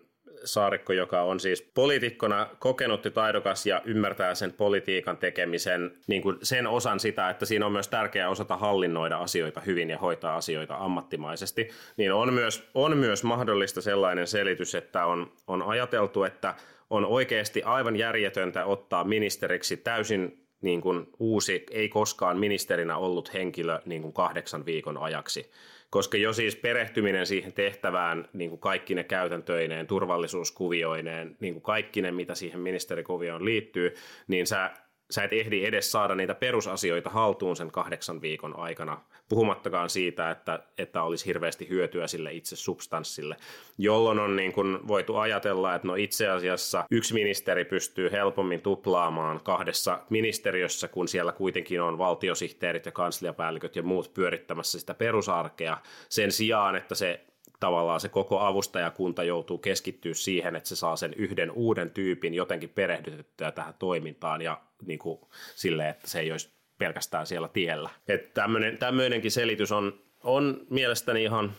Saarikko, 0.45 0.93
joka 0.93 1.23
on 1.23 1.41
siis 1.41 1.63
poliitikkona 1.75 2.49
kokenut 2.59 3.05
ja 3.05 3.11
taidokas 3.11 3.67
ja 3.67 3.83
ymmärtää 3.85 4.35
sen 4.35 4.53
politiikan 4.53 5.17
tekemisen, 5.17 5.91
niin 6.07 6.23
kuin 6.23 6.37
sen 6.43 6.67
osan 6.67 7.01
sitä, 7.01 7.31
että 7.31 7.47
siinä 7.47 7.67
on 7.67 7.73
myös 7.73 7.89
tärkeää 7.89 8.29
osata 8.29 8.57
hallinnoida 8.57 9.17
asioita 9.17 9.61
hyvin 9.61 9.91
ja 9.91 9.99
hoitaa 9.99 10.37
asioita 10.37 10.77
ammattimaisesti, 10.77 11.69
niin 11.97 12.13
on 12.13 12.33
myös, 12.33 12.71
on 12.75 12.97
myös 12.97 13.25
mahdollista 13.25 13.83
sellainen 13.83 14.27
selitys, 14.27 14.75
että 14.75 15.07
on, 15.07 15.33
on 15.47 15.63
ajateltu, 15.63 16.25
että 16.25 16.55
on 16.91 17.07
oikeasti 17.07 17.63
aivan 17.63 17.97
järjetöntä 17.97 18.65
ottaa 18.65 19.05
ministeriksi 19.05 19.77
täysin 19.77 20.47
niin 20.63 20.81
kuin 20.81 21.07
uusi, 21.19 21.67
ei 21.71 21.89
koskaan 21.89 22.39
ministerinä 22.39 22.97
ollut 22.97 23.35
henkilö 23.35 23.81
niin 23.85 24.03
kuin 24.03 24.15
kahdeksan 24.15 24.67
viikon 24.67 24.99
ajaksi. 24.99 25.51
Koska 25.91 26.17
jo 26.17 26.33
siis 26.33 26.57
perehtyminen 26.57 27.27
siihen 27.27 27.53
tehtävään, 27.53 28.29
niin 28.33 28.51
kuin 28.51 28.61
kaikki 28.61 28.95
ne 28.95 29.05
käytäntöineen, 29.05 29.87
turvallisuuskuvioineen, 29.87 31.37
niin 31.41 31.55
kuin 31.55 31.63
kaikki 31.63 32.03
ne, 32.03 32.13
mitä 32.13 32.35
siihen 32.35 32.61
ministerikuvioon 32.61 33.45
liittyy, 33.45 33.95
niin 34.29 34.47
sä 34.47 34.71
sä 35.15 35.25
et 35.25 35.33
ehdi 35.33 35.65
edes 35.65 35.93
saada 35.93 36.15
niitä 36.15 36.35
perusasioita 36.35 37.11
haltuun 37.11 37.57
sen 37.57 37.71
kahdeksan 37.71 38.23
viikon 38.23 38.59
aikana, 38.59 39.01
puhumattakaan 39.29 39.91
siitä, 39.91 40.31
että, 40.31 40.63
että 40.79 41.03
olisi 41.03 41.27
hirveästi 41.27 41.69
hyötyä 41.69 42.07
sille 42.07 42.33
itse 42.33 42.57
substanssille, 42.57 43.37
jolloin 43.79 44.19
on 44.19 44.37
niin 44.37 44.53
kuin 44.53 44.89
voitu 44.89 45.17
ajatella, 45.17 45.75
että 45.75 45.89
no 45.89 45.95
itse 45.95 46.29
asiassa 46.29 46.85
yksi 46.91 47.15
ministeri 47.15 47.65
pystyy 47.65 48.13
helpommin 48.13 48.61
tuplaamaan 48.61 49.41
kahdessa 49.45 49.99
ministeriössä, 50.11 50.89
kun 50.89 51.09
siellä 51.09 51.33
kuitenkin 51.33 51.83
on 51.83 51.99
valtiosihteerit 51.99 52.87
ja 52.87 52.93
kansliapäälliköt 52.93 53.77
ja 53.77 53.83
muut 53.83 54.15
pyörittämässä 54.15 54.81
sitä 54.81 54.95
perusarkea, 54.95 55.79
sen 56.09 56.33
sijaan, 56.33 56.77
että 56.77 56.95
se 56.95 57.25
tavallaan 57.65 58.01
se 58.01 58.09
koko 58.09 58.41
avustajakunta 58.41 59.25
joutuu 59.25 59.59
keskittyä 59.59 60.15
siihen, 60.15 60.57
että 60.57 60.69
se 60.69 60.77
saa 60.77 60.97
sen 60.97 61.15
yhden 61.15 61.51
uuden 61.51 61.91
tyypin 61.91 62.35
jotenkin 62.35 62.69
perehdytettyä 62.69 63.53
tähän 63.53 63.75
toimintaan 63.79 64.43
ja 64.43 64.61
niin 64.87 64.99
kuin 64.99 65.21
silleen, 65.55 65.91
että 65.91 66.09
se 66.09 66.21
ei 66.21 66.33
olisi 66.33 66.53
pelkästään 66.79 67.27
siellä 67.27 67.49
tiellä. 67.49 67.91
Että 68.09 68.41
tämmöinen, 68.43 68.79
tämmöinenkin 68.79 69.31
selitys 69.31 69.73
on, 69.73 70.01
on 70.25 70.67
mielestäni 70.71 71.23
ihan 71.23 71.53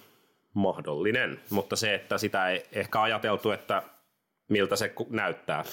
mahdollinen, 0.54 1.40
mutta 1.50 1.76
se, 1.76 1.96
että 1.96 2.18
sitä 2.18 2.50
ei 2.50 2.66
ehkä 2.72 3.02
ajateltu, 3.02 3.52
että 3.52 3.84
miltä 4.50 4.76
se 4.76 4.94
näyttää. 5.10 5.64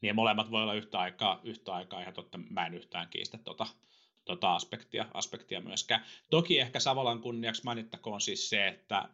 Niin 0.00 0.14
molemmat 0.14 0.50
voi 0.50 0.62
olla 0.62 0.74
yhtä 0.74 0.98
aikaa, 0.98 1.40
yhtä 1.44 1.74
aikaa 1.74 2.00
ihan 2.00 2.14
totta, 2.14 2.38
mä 2.38 2.66
en 2.66 2.74
yhtään 2.74 3.08
kiistä 3.10 3.38
tota, 3.38 3.66
tota 4.24 4.54
aspektia, 4.54 5.06
aspektia 5.14 5.60
myöskään. 5.60 6.04
Toki 6.30 6.58
ehkä 6.58 6.80
Savolan 6.80 7.20
kunniaksi 7.20 7.64
mainittakoon 7.64 8.20
siis 8.20 8.50
se, 8.50 8.68
että, 8.68 9.08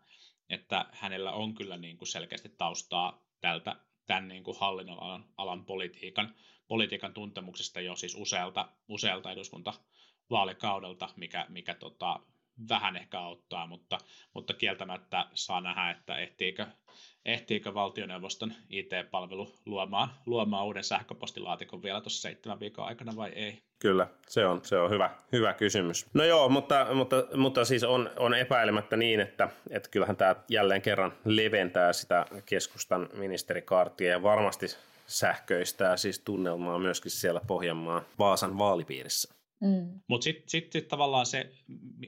että 0.49 0.87
hänellä 0.93 1.33
on 1.33 1.55
kyllä 1.55 1.77
niin 1.77 1.99
kuin 1.99 2.09
selkeästi 2.09 2.49
taustaa 2.49 3.27
tältä 3.41 3.77
tämän 4.07 4.29
niin 4.29 4.45
kuin 4.45 4.57
hallinnon 4.61 5.25
alan, 5.37 5.65
politiikan, 5.65 6.35
politiikan 6.69 7.15
tuntemuksesta 7.15 7.81
jo 7.81 7.97
siis 7.97 8.15
usealta, 8.15 8.69
usealta 8.89 9.33
eduskuntavaalikaudelta, 9.33 11.09
mikä, 11.17 11.47
mikä 11.49 11.75
tota, 11.75 12.21
vähän 12.69 12.97
ehkä 12.97 13.21
auttaa, 13.21 13.67
mutta, 13.67 13.99
mutta 14.35 14.55
kieltämättä 14.55 15.27
saa 15.35 15.61
nähdä, 15.61 15.91
että 15.91 16.19
ehtiikö, 16.19 16.67
ehtiikö 17.27 17.75
valtioneuvoston 17.75 18.53
IT-palvelu 18.71 19.55
luomaan, 19.67 20.09
luomaan 20.27 20.67
uuden 20.67 20.85
sähköpostilaatikon 20.85 21.83
vielä 21.83 22.01
tuossa 22.01 22.23
seitsemän 22.23 22.61
viikon 22.61 22.87
aikana 22.87 23.17
vai 23.17 23.31
ei? 23.31 23.63
Kyllä, 23.79 24.07
se 24.29 24.47
on, 24.47 24.61
se 24.65 24.79
on 24.79 24.91
hyvä, 24.91 25.11
hyvä 25.33 25.53
kysymys. 25.53 26.07
No 26.15 26.25
joo, 26.25 26.49
mutta, 26.49 26.87
mutta, 26.95 27.17
mutta 27.37 27.65
siis 27.65 27.85
on, 27.85 28.11
on 28.17 28.35
epäilemättä 28.35 28.97
niin, 28.97 29.21
että, 29.21 29.49
että 29.71 29.89
kyllähän 29.89 30.17
tämä 30.17 30.35
jälleen 30.51 30.83
kerran 30.83 31.13
leventää 31.25 31.93
sitä 31.93 32.27
keskustan 32.47 33.09
ministerikaartia 33.13 34.11
ja 34.11 34.23
varmasti 34.23 34.67
sähköistää 35.07 35.97
siis 35.97 36.19
tunnelmaa 36.19 36.79
myöskin 36.79 37.11
siellä 37.11 37.41
Pohjanmaan 37.47 38.03
Vaasan 38.19 38.59
vaalipiirissä. 38.59 39.35
Mm. 39.61 40.01
Mutta 40.09 40.25
sitten 40.25 40.49
sit, 40.49 40.73
sit 40.73 40.89
tavallaan 40.89 41.27
se, 41.27 41.51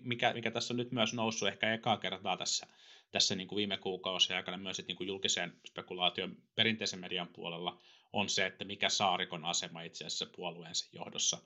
mikä, 0.03 0.33
mikä 0.33 0.51
tässä 0.51 0.75
on 0.75 0.79
nyt 0.79 0.93
myös 0.93 1.15
noussut 1.15 1.49
ehkä 1.49 1.75
ekaa 1.75 1.97
kertaa 1.97 2.37
tässä, 2.37 2.67
tässä 3.11 3.35
niin 3.35 3.49
kuin 3.49 3.57
viime 3.57 3.77
kuukausien 3.77 4.37
aikana 4.37 4.57
myös 4.57 4.83
niin 4.87 4.97
kuin 4.97 5.07
julkiseen 5.07 5.53
spekulaation 5.67 6.37
perinteisen 6.55 7.01
median 7.01 7.29
puolella, 7.29 7.81
on 8.13 8.29
se, 8.29 8.47
että 8.47 8.65
mikä 8.65 8.89
Saarikon 8.89 9.45
asema 9.45 9.83
itse 9.83 10.05
asiassa 10.05 10.27
puolueensa 10.37 10.89
johdossa, 10.93 11.39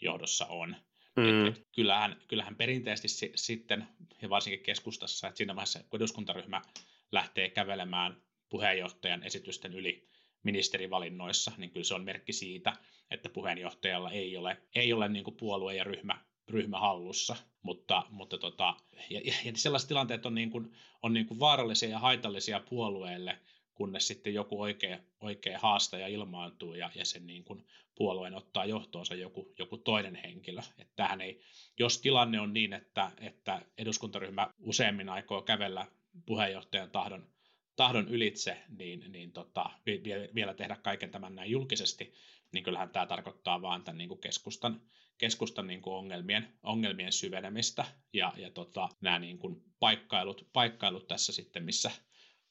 johdossa 0.00 0.46
on. 0.46 0.76
Mm. 1.16 1.46
Et, 1.46 1.56
et 1.56 1.66
kyllähän, 1.74 2.16
kyllähän 2.28 2.56
perinteisesti 2.56 3.08
si, 3.08 3.32
sitten, 3.36 3.88
ja 4.22 4.30
varsinkin 4.30 4.64
keskustassa, 4.64 5.28
että 5.28 5.38
siinä 5.38 5.56
vaiheessa, 5.56 5.82
kun 5.90 5.98
eduskuntaryhmä 5.98 6.62
lähtee 7.12 7.50
kävelemään 7.50 8.22
puheenjohtajan 8.48 9.22
esitysten 9.22 9.74
yli 9.74 10.08
ministerivalinnoissa, 10.42 11.52
niin 11.56 11.70
kyllä 11.70 11.84
se 11.84 11.94
on 11.94 12.04
merkki 12.04 12.32
siitä, 12.32 12.72
että 13.10 13.28
puheenjohtajalla 13.28 14.10
ei 14.10 14.36
ole, 14.36 14.56
ei 14.74 14.92
ole 14.92 15.08
niin 15.08 15.24
kuin 15.24 15.36
puolue 15.36 15.74
ja 15.74 15.84
ryhmä, 15.84 16.24
ryhmä 16.48 16.80
hallussa, 16.80 17.36
mutta, 17.62 18.02
mutta 18.10 18.38
tota, 18.38 18.74
ja, 19.10 19.20
ja 19.44 19.52
sellaiset 19.54 19.88
tilanteet 19.88 20.26
on, 20.26 20.34
niin 20.34 20.50
kuin, 20.50 20.72
on 21.02 21.12
niin 21.12 21.26
kuin 21.26 21.40
vaarallisia 21.40 21.88
ja 21.88 21.98
haitallisia 21.98 22.60
puolueelle, 22.60 23.38
kunnes 23.74 24.08
sitten 24.08 24.34
joku 24.34 24.60
oikea, 24.60 24.98
oikea 25.20 25.58
haastaja 25.58 26.08
ilmaantuu 26.08 26.74
ja, 26.74 26.90
ja 26.94 27.04
sen 27.04 27.26
niin 27.26 27.44
kuin 27.44 27.66
puolueen 27.94 28.34
ottaa 28.34 28.64
johtoonsa 28.64 29.14
joku, 29.14 29.54
joku 29.58 29.78
toinen 29.78 30.14
henkilö. 30.14 30.62
Että 30.78 31.16
ei, 31.20 31.40
jos 31.78 32.00
tilanne 32.00 32.40
on 32.40 32.52
niin, 32.52 32.72
että, 32.72 33.10
että 33.20 33.62
eduskuntaryhmä 33.78 34.50
useammin 34.60 35.08
aikoo 35.08 35.42
kävellä 35.42 35.86
puheenjohtajan 36.26 36.90
tahdon, 36.90 37.26
tahdon 37.76 38.08
ylitse, 38.08 38.62
niin, 38.78 39.12
niin 39.12 39.32
tota, 39.32 39.70
vielä 40.34 40.54
tehdä 40.54 40.76
kaiken 40.76 41.10
tämän 41.10 41.34
näin 41.34 41.50
julkisesti, 41.50 42.12
niin 42.54 42.64
kyllähän 42.64 42.90
tämä 42.90 43.06
tarkoittaa 43.06 43.62
vaan 43.62 43.84
tämän 43.84 43.98
niin 43.98 44.08
kuin 44.08 44.20
keskustan, 44.20 44.80
keskustan 45.18 45.66
niin 45.66 45.82
kuin 45.82 45.94
ongelmien, 45.94 46.58
ongelmien 46.62 47.12
syvenemistä 47.12 47.84
ja, 48.12 48.32
ja 48.36 48.50
tota, 48.50 48.88
nämä 49.00 49.18
niin 49.18 49.38
kuin 49.38 49.62
paikkailut, 49.80 50.48
paikkailut 50.52 51.06
tässä 51.06 51.32
sitten, 51.32 51.64
missä 51.64 51.90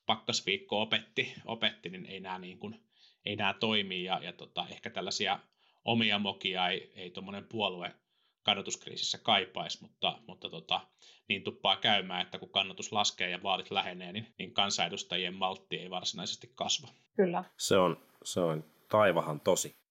pakkasviikko 0.06 0.82
opetti, 0.82 1.34
opetti 1.46 1.90
niin 1.90 2.06
ei 2.06 2.20
nämä, 2.20 2.40
niin 2.40 2.60
kuin, 2.60 2.84
ei 3.26 3.36
nämä 3.36 3.54
toimi 3.54 4.04
ja, 4.04 4.20
ja 4.24 4.34
tota, 4.34 4.66
ehkä 4.70 4.90
tällaisia 4.90 5.40
omia 5.86 6.20
mokia 6.20 6.70
ei, 6.70 6.92
ei 6.96 7.10
tuommoinen 7.10 7.46
puolue 7.46 7.96
kannatuskriisissä 8.44 9.18
kaipaisi, 9.18 9.82
mutta, 9.82 10.20
mutta 10.28 10.50
tota, 10.50 10.82
niin 11.28 11.44
tuppaa 11.44 11.78
käymään, 11.78 12.22
että 12.22 12.40
kun 12.40 12.50
kannatus 12.50 12.92
laskee 12.92 13.30
ja 13.30 13.44
vaalit 13.44 13.72
lähenee, 13.72 14.14
niin, 14.14 14.34
niin 14.38 14.54
kansanedustajien 14.54 15.34
maltti 15.34 15.78
ei 15.78 15.90
varsinaisesti 15.90 16.52
kasva. 16.56 16.88
Kyllä. 17.16 17.44
Se 17.58 17.78
on, 17.78 17.98
se 18.24 18.40
on 18.40 18.66
taivahan 18.90 19.40
tosi. 19.40 19.83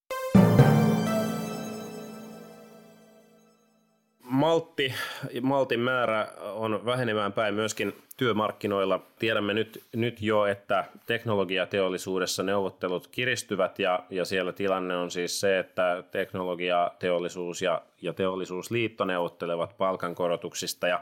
Maltti, 4.42 4.94
maltin 5.42 5.81
määrä 5.81 6.28
on 6.40 6.87
vähenemään 6.87 7.33
päin 7.33 7.55
myöskin 7.55 7.96
työmarkkinoilla. 8.16 9.00
Tiedämme 9.18 9.55
nyt, 9.55 9.85
nyt 9.94 10.22
jo, 10.22 10.46
että 10.46 10.85
teknologiateollisuudessa 11.07 12.42
neuvottelut 12.42 13.07
kiristyvät 13.07 13.78
ja, 13.78 14.05
ja 14.11 14.24
siellä 14.24 14.52
tilanne 14.52 14.96
on 14.96 15.11
siis 15.11 15.40
se, 15.40 15.59
että 15.59 16.05
teknologiateollisuus 16.11 17.62
ja, 17.62 17.83
ja 18.02 18.12
teollisuusliitto 18.12 19.05
neuvottelevat 19.05 19.78
palkankorotuksista 19.78 20.88
ja 20.88 21.00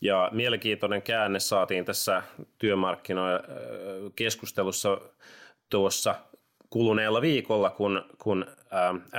ja 0.00 0.28
mielenkiintoinen 0.32 1.02
käänne 1.02 1.40
saatiin 1.40 1.84
tässä 1.84 2.22
työmarkkinakeskustelussa 2.58 5.00
tuossa 5.70 6.14
kuluneella 6.70 7.20
viikolla, 7.20 7.70
kun, 7.70 8.04
kun 8.18 8.46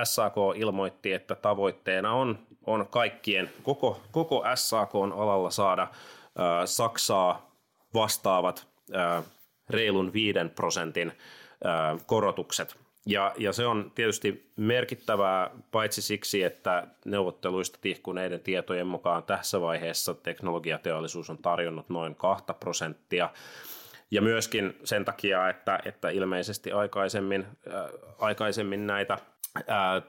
SAK 0.03 0.35
ilmoitti, 0.55 1.13
että 1.13 1.35
tavoitteena 1.35 2.13
on 2.13 2.46
on 2.67 2.87
kaikkien, 2.89 3.49
koko, 3.63 4.01
koko 4.11 4.43
SAK-alalla 4.55 5.51
saada 5.51 5.87
ää, 6.37 6.65
Saksaa 6.65 7.51
vastaavat 7.93 8.67
ää, 8.93 9.23
reilun 9.69 10.13
5 10.13 10.39
prosentin 10.55 11.11
ää, 11.63 11.97
korotukset. 12.05 12.75
Ja, 13.05 13.33
ja 13.37 13.53
se 13.53 13.65
on 13.65 13.91
tietysti 13.95 14.51
merkittävää 14.55 15.49
paitsi 15.71 16.01
siksi, 16.01 16.43
että 16.43 16.87
neuvotteluista 17.05 17.79
tihkuneiden 17.81 18.39
tietojen 18.39 18.87
mukaan 18.87 19.23
tässä 19.23 19.61
vaiheessa 19.61 20.13
teknologiateollisuus 20.13 21.29
on 21.29 21.37
tarjonnut 21.37 21.89
noin 21.89 22.15
2 22.15 22.45
prosenttia, 22.59 23.29
ja 24.11 24.21
myöskin 24.21 24.77
sen 24.83 25.05
takia, 25.05 25.49
että, 25.49 25.79
että 25.85 26.09
ilmeisesti 26.09 26.71
aikaisemmin, 26.71 27.45
äh, 27.67 27.85
aikaisemmin 28.19 28.87
näitä 28.87 29.17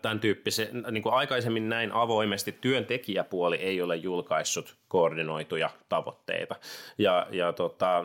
tämän 0.03 0.21
tyyppisen, 0.21 0.85
niin 0.91 1.03
kuin 1.03 1.15
aikaisemmin 1.15 1.69
näin 1.69 1.93
avoimesti 1.93 2.53
työntekijäpuoli 2.53 3.57
ei 3.57 3.83
ole 3.83 3.97
julkaissut 3.97 4.77
koordinoituja 4.89 5.71
tavoitteita. 5.89 6.57
Ja, 6.99 7.27
ja 7.31 7.53
tota, 7.53 8.05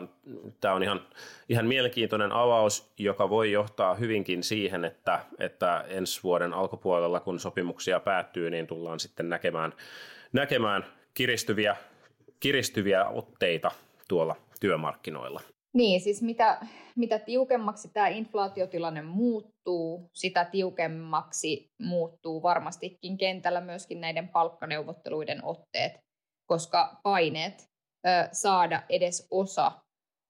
tämä 0.62 0.74
on 0.74 0.84
ihan, 0.84 1.02
ihan 1.50 1.66
mielenkiintoinen 1.66 2.32
avaus, 2.32 2.94
joka 2.98 3.30
voi 3.30 3.52
johtaa 3.52 3.96
hyvinkin 3.96 4.44
siihen, 4.44 4.86
että, 4.86 5.20
että 5.40 5.86
ensi 5.88 6.24
vuoden 6.24 6.54
alkupuolella, 6.54 7.20
kun 7.20 7.40
sopimuksia 7.40 8.00
päättyy, 8.00 8.50
niin 8.50 8.68
tullaan 8.68 9.00
sitten 9.00 9.30
näkemään, 9.30 9.74
näkemään 10.34 10.86
kiristyviä, 11.14 11.76
kiristyviä 12.40 13.06
otteita 13.06 13.72
tuolla 14.08 14.36
työmarkkinoilla. 14.60 15.42
Niin, 15.74 16.02
siis 16.02 16.22
mitä, 16.22 16.68
mitä 16.96 17.20
tiukemmaksi 17.20 17.90
tämä 17.94 18.08
inflaatiotilanne 18.08 19.02
muuttuu, 19.02 20.10
sitä 20.14 20.46
tiukemmaksi 20.46 21.68
muuttuu 21.82 22.44
varmastikin 22.44 23.18
kentällä 23.18 23.62
myöskin 23.62 24.02
näiden 24.02 24.30
palkkaneuvotteluiden 24.30 25.44
otteet, 25.44 25.94
koska 26.46 27.00
paineet 27.04 27.64
ö, 28.08 28.30
saada 28.32 28.84
edes 28.90 29.28
osa 29.32 29.72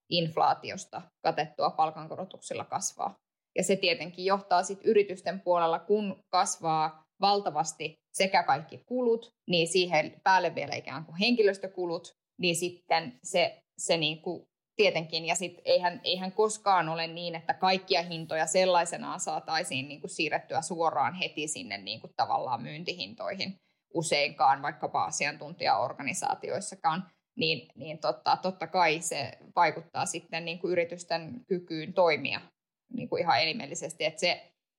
inflaatiosta 0.10 1.02
katettua 1.26 1.70
palkankorotuksilla 1.70 2.66
kasvaa. 2.66 3.16
Ja 3.58 3.64
se 3.64 3.76
tietenkin 3.76 4.26
johtaa 4.26 4.64
sitten 4.64 4.90
yritysten 4.90 5.42
puolella, 5.42 5.80
kun 5.80 6.20
kasvaa 6.30 7.04
valtavasti 7.22 7.94
sekä 8.14 8.44
kaikki 8.44 8.84
kulut, 8.86 9.30
niin 9.50 9.68
siihen 9.68 10.22
päälle 10.24 10.56
vielä 10.56 10.76
ikään 10.76 11.06
kuin 11.06 11.18
henkilöstökulut, 11.18 12.12
niin 12.42 12.56
sitten 12.56 13.20
se, 13.24 13.60
se 13.78 13.98
niin 13.98 14.22
kuin 14.22 14.44
tietenkin, 14.76 15.26
ja 15.26 15.36
sit 15.36 15.62
eihän, 15.66 16.02
eihän 16.04 16.32
koskaan 16.32 16.90
ole 16.90 17.08
niin, 17.08 17.36
että 17.36 17.54
kaikkia 17.54 18.02
hintoja 18.02 18.46
sellaisenaan 18.46 19.20
saataisiin 19.20 19.88
niin 19.88 20.02
kuin 20.02 20.12
siirrettyä 20.12 20.62
suoraan 20.62 21.14
heti 21.14 21.48
sinne 21.48 21.78
niin 21.78 22.02
kuin 22.02 22.14
tavallaan 22.16 22.62
myyntihintoihin 22.62 23.56
useinkaan, 23.94 24.62
vaikkapa 24.62 25.04
asiantuntijaorganisaatioissakaan, 25.04 27.12
niin, 27.38 27.68
niin 27.76 28.00
totta, 28.00 28.38
totta 28.42 28.68
kai 28.68 29.02
se 29.02 29.32
vaikuttaa 29.56 30.06
sitten 30.06 30.46
niin 30.46 30.60
kuin 30.60 30.72
yritysten 30.72 31.42
kykyyn 31.48 31.94
toimia 31.94 32.42
niin 32.94 33.10
kuin 33.10 33.22
ihan 33.22 33.42
elimellisesti. 33.42 34.04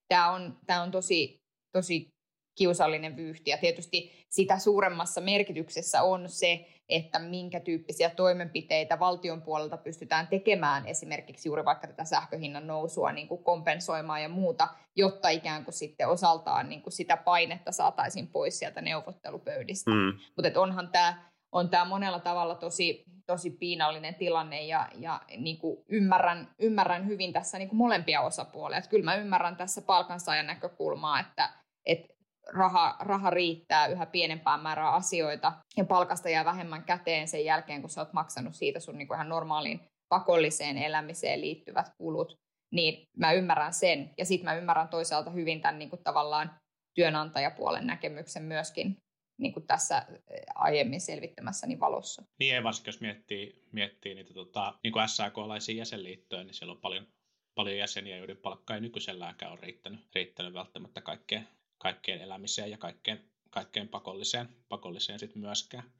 Tämä 0.08 0.30
on, 0.30 0.58
tämä 0.66 0.82
on 0.82 0.90
tosi, 0.90 1.40
tosi 1.72 2.13
kiusallinen 2.54 3.16
vyyhti, 3.16 3.50
ja 3.50 3.58
tietysti 3.58 4.26
sitä 4.28 4.58
suuremmassa 4.58 5.20
merkityksessä 5.20 6.02
on 6.02 6.28
se, 6.28 6.66
että 6.88 7.18
minkä 7.18 7.60
tyyppisiä 7.60 8.10
toimenpiteitä 8.10 8.98
valtion 8.98 9.42
puolelta 9.42 9.76
pystytään 9.76 10.26
tekemään 10.26 10.86
esimerkiksi 10.86 11.48
juuri 11.48 11.64
vaikka 11.64 11.86
tätä 11.86 12.04
sähköhinnan 12.04 12.66
nousua 12.66 13.12
niin 13.12 13.28
kuin 13.28 13.44
kompensoimaan 13.44 14.22
ja 14.22 14.28
muuta, 14.28 14.68
jotta 14.96 15.28
ikään 15.28 15.64
kuin 15.64 15.74
sitten 15.74 16.08
osaltaan 16.08 16.68
niin 16.68 16.82
kuin 16.82 16.92
sitä 16.92 17.16
painetta 17.16 17.72
saataisiin 17.72 18.28
pois 18.28 18.58
sieltä 18.58 18.80
neuvottelupöydistä. 18.80 19.90
Mm. 19.90 20.18
Mutta 20.36 20.60
onhan 20.60 20.88
tämä 20.88 21.34
on 21.54 21.68
tämä 21.68 21.84
monella 21.84 22.20
tavalla 22.20 22.54
tosi, 22.54 23.04
tosi 23.26 23.50
piinallinen 23.50 24.14
tilanne 24.14 24.62
ja, 24.62 24.88
ja 24.94 25.20
niin 25.36 25.58
kuin 25.58 25.84
ymmärrän, 25.88 26.54
ymmärrän 26.58 27.06
hyvin 27.06 27.32
tässä 27.32 27.58
niin 27.58 27.68
kuin 27.68 27.78
molempia 27.78 28.20
osapuolia. 28.20 28.78
Että 28.78 28.90
kyllä 28.90 29.04
mä 29.04 29.14
ymmärrän 29.14 29.56
tässä 29.56 29.82
palkansaajan 29.82 30.46
näkökulmaa, 30.46 31.20
että, 31.20 31.50
että 31.86 32.13
raha, 32.46 32.96
raha 33.00 33.30
riittää 33.30 33.86
yhä 33.86 34.06
pienempään 34.06 34.60
määrää 34.60 34.90
asioita 34.90 35.52
ja 35.76 35.84
palkasta 35.84 36.28
jää 36.28 36.44
vähemmän 36.44 36.84
käteen 36.84 37.28
sen 37.28 37.44
jälkeen, 37.44 37.80
kun 37.80 37.90
sä 37.90 38.00
oot 38.00 38.12
maksanut 38.12 38.54
siitä 38.54 38.80
sun 38.80 38.98
niin 38.98 39.08
kuin 39.08 39.16
ihan 39.16 39.28
normaaliin 39.28 39.80
pakolliseen 40.08 40.78
elämiseen 40.78 41.40
liittyvät 41.40 41.86
kulut, 41.98 42.34
niin 42.72 43.06
mä 43.16 43.32
ymmärrän 43.32 43.74
sen. 43.74 44.10
Ja 44.18 44.24
sitten 44.24 44.44
mä 44.44 44.54
ymmärrän 44.54 44.88
toisaalta 44.88 45.30
hyvin 45.30 45.60
tämän 45.60 45.78
niin 45.78 45.90
kuin 45.90 46.02
tavallaan 46.04 46.54
työnantajapuolen 46.94 47.86
näkemyksen 47.86 48.42
myöskin 48.42 48.96
niin 49.40 49.52
kuin 49.52 49.66
tässä 49.66 50.06
aiemmin 50.54 51.00
selvittämässäni 51.00 51.80
valossa. 51.80 52.22
Niin 52.40 52.54
ei 52.54 52.62
varsinkin, 52.62 52.88
jos 52.88 53.00
miettii, 53.00 53.64
miettii 53.72 54.14
niitä 54.14 54.34
tota, 54.34 54.74
niin 54.84 54.92
kuin 54.92 55.08
SAK-laisia 55.08 55.76
jäsenliittoja, 55.76 56.44
niin 56.44 56.54
siellä 56.54 56.72
on 56.72 56.80
paljon, 56.80 57.06
paljon 57.54 57.76
jäseniä, 57.76 58.16
joiden 58.16 58.36
palkka 58.36 58.74
ei 58.74 58.80
nykyiselläänkään 58.80 59.52
ole 59.52 59.60
riittänyt, 59.62 60.00
riittänyt 60.14 60.54
välttämättä 60.54 61.00
kaikkeen, 61.00 61.48
kaikkeen 61.84 62.20
elämiseen 62.20 62.70
ja 62.70 62.78
kaikkeen, 62.78 63.30
kaikkeen 63.50 63.88
pakolliseen, 63.88 64.48
pakolliseen 64.68 65.18
sitten 65.18 65.42
myöskään. 65.42 65.92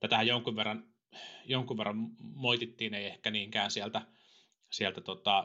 Tätähän 0.00 0.26
jonkun 0.26 0.56
verran, 0.56 0.84
jonkun 1.44 1.78
verran 1.78 1.96
moitittiin, 2.20 2.94
ei 2.94 3.06
ehkä 3.06 3.30
niinkään 3.30 3.70
sieltä, 3.70 4.02
sieltä 4.70 5.00
tota, 5.00 5.44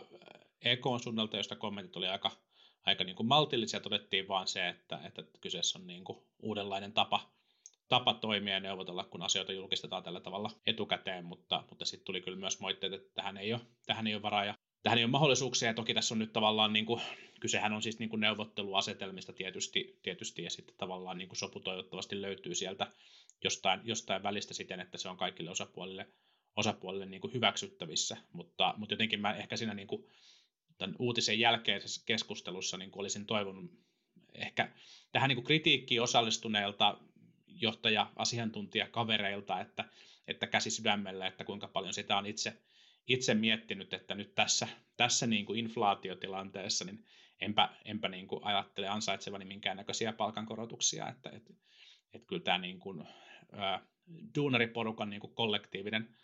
EKn 0.61 0.99
suunnalta, 1.03 1.37
josta 1.37 1.55
kommentit 1.55 1.97
oli 1.97 2.07
aika, 2.07 2.31
aika 2.85 3.03
niin 3.03 3.15
kuin 3.15 3.27
maltillisia, 3.27 3.79
todettiin 3.79 4.27
vaan 4.27 4.47
se, 4.47 4.69
että, 4.69 4.99
että 5.03 5.23
kyseessä 5.41 5.79
on 5.79 5.87
niin 5.87 6.03
kuin 6.03 6.19
uudenlainen 6.39 6.93
tapa, 6.93 7.31
tapa 7.87 8.13
toimia 8.13 8.53
ja 8.53 8.59
neuvotella, 8.59 9.03
kun 9.03 9.21
asioita 9.21 9.51
julkistetaan 9.51 10.03
tällä 10.03 10.19
tavalla 10.19 10.51
etukäteen, 10.67 11.25
mutta, 11.25 11.63
mutta 11.69 11.85
sitten 11.85 12.05
tuli 12.05 12.21
kyllä 12.21 12.37
myös 12.37 12.59
moitteet, 12.59 12.93
että 12.93 13.13
tähän 13.13 13.37
ei 13.37 13.53
ole, 13.53 13.61
tähän 13.85 14.07
ei 14.07 14.13
ole 14.13 14.21
varaa. 14.21 14.45
Ja 14.45 14.55
tähän 14.85 14.97
ei 14.97 15.03
ole 15.03 15.11
mahdollisuuksia, 15.11 15.67
ja 15.67 15.73
toki 15.73 15.93
tässä 15.93 16.13
on 16.15 16.19
nyt 16.19 16.33
tavallaan, 16.33 16.73
niin 16.73 16.85
kuin, 16.85 17.01
kysehän 17.39 17.73
on 17.73 17.81
siis 17.81 17.99
niin 17.99 18.09
kuin 18.09 18.19
neuvotteluasetelmista 18.19 19.33
tietysti, 19.33 19.99
tietysti, 20.01 20.43
ja 20.43 20.49
sitten 20.49 20.75
tavallaan 20.77 21.17
niin 21.17 21.27
kuin 21.27 21.37
sopu 21.37 21.59
toivottavasti 21.59 22.21
löytyy 22.21 22.55
sieltä 22.55 22.91
jostain, 23.43 23.81
jostain 23.83 24.23
välistä 24.23 24.53
siten, 24.53 24.79
että 24.79 24.97
se 24.97 25.09
on 25.09 25.17
kaikille 25.17 25.51
osapuolille, 25.51 26.07
osapuolille 26.55 27.05
niin 27.05 27.21
kuin 27.21 27.33
hyväksyttävissä, 27.33 28.17
mutta, 28.33 28.73
mutta 28.77 28.93
jotenkin 28.93 29.21
mä 29.21 29.33
ehkä 29.33 29.57
siinä 29.57 29.73
niin 29.73 29.87
kuin, 29.87 30.05
tämän 30.77 30.95
uutisen 30.99 31.39
jälkeisessä 31.39 32.01
keskustelussa 32.05 32.77
niin 32.77 32.91
kuin 32.91 33.01
olisin 33.01 33.25
toivonut 33.25 33.71
ehkä 34.33 34.71
tähän 35.11 35.27
niin 35.27 35.35
kuin 35.35 35.45
kritiikkiin 35.45 36.01
osallistuneelta 36.01 36.97
johtaja 37.47 38.11
asiantuntijakavereilta, 38.15 39.61
että, 39.61 39.85
että 40.27 40.47
käsi 40.47 40.71
sydämellä, 40.71 41.27
että 41.27 41.43
kuinka 41.43 41.67
paljon 41.67 41.93
sitä 41.93 42.17
on 42.17 42.25
itse, 42.25 42.57
itse 43.07 43.33
miettinyt, 43.33 43.93
että 43.93 44.15
nyt 44.15 44.35
tässä, 44.35 44.67
tässä 44.97 45.27
niin 45.27 45.45
kuin 45.45 45.59
inflaatiotilanteessa 45.59 46.85
niin 46.85 47.05
enpä, 47.39 47.69
enpä 47.85 48.09
niin 48.09 48.27
kuin 48.27 48.43
ajattele 48.43 48.87
ansaitsevani 48.87 49.45
minkäännäköisiä 49.45 50.13
palkankorotuksia, 50.13 51.09
että 51.09 51.29
että 51.29 51.53
että 52.15 52.27
kyllä 52.27 52.41
tämä 52.41 52.57
niin 52.57 52.79
kuin, 52.79 53.03
ää, 53.51 53.81
duunariporukan 54.35 55.09
niin 55.09 55.19
kuin 55.19 55.35
kollektiivinen, 55.35 56.15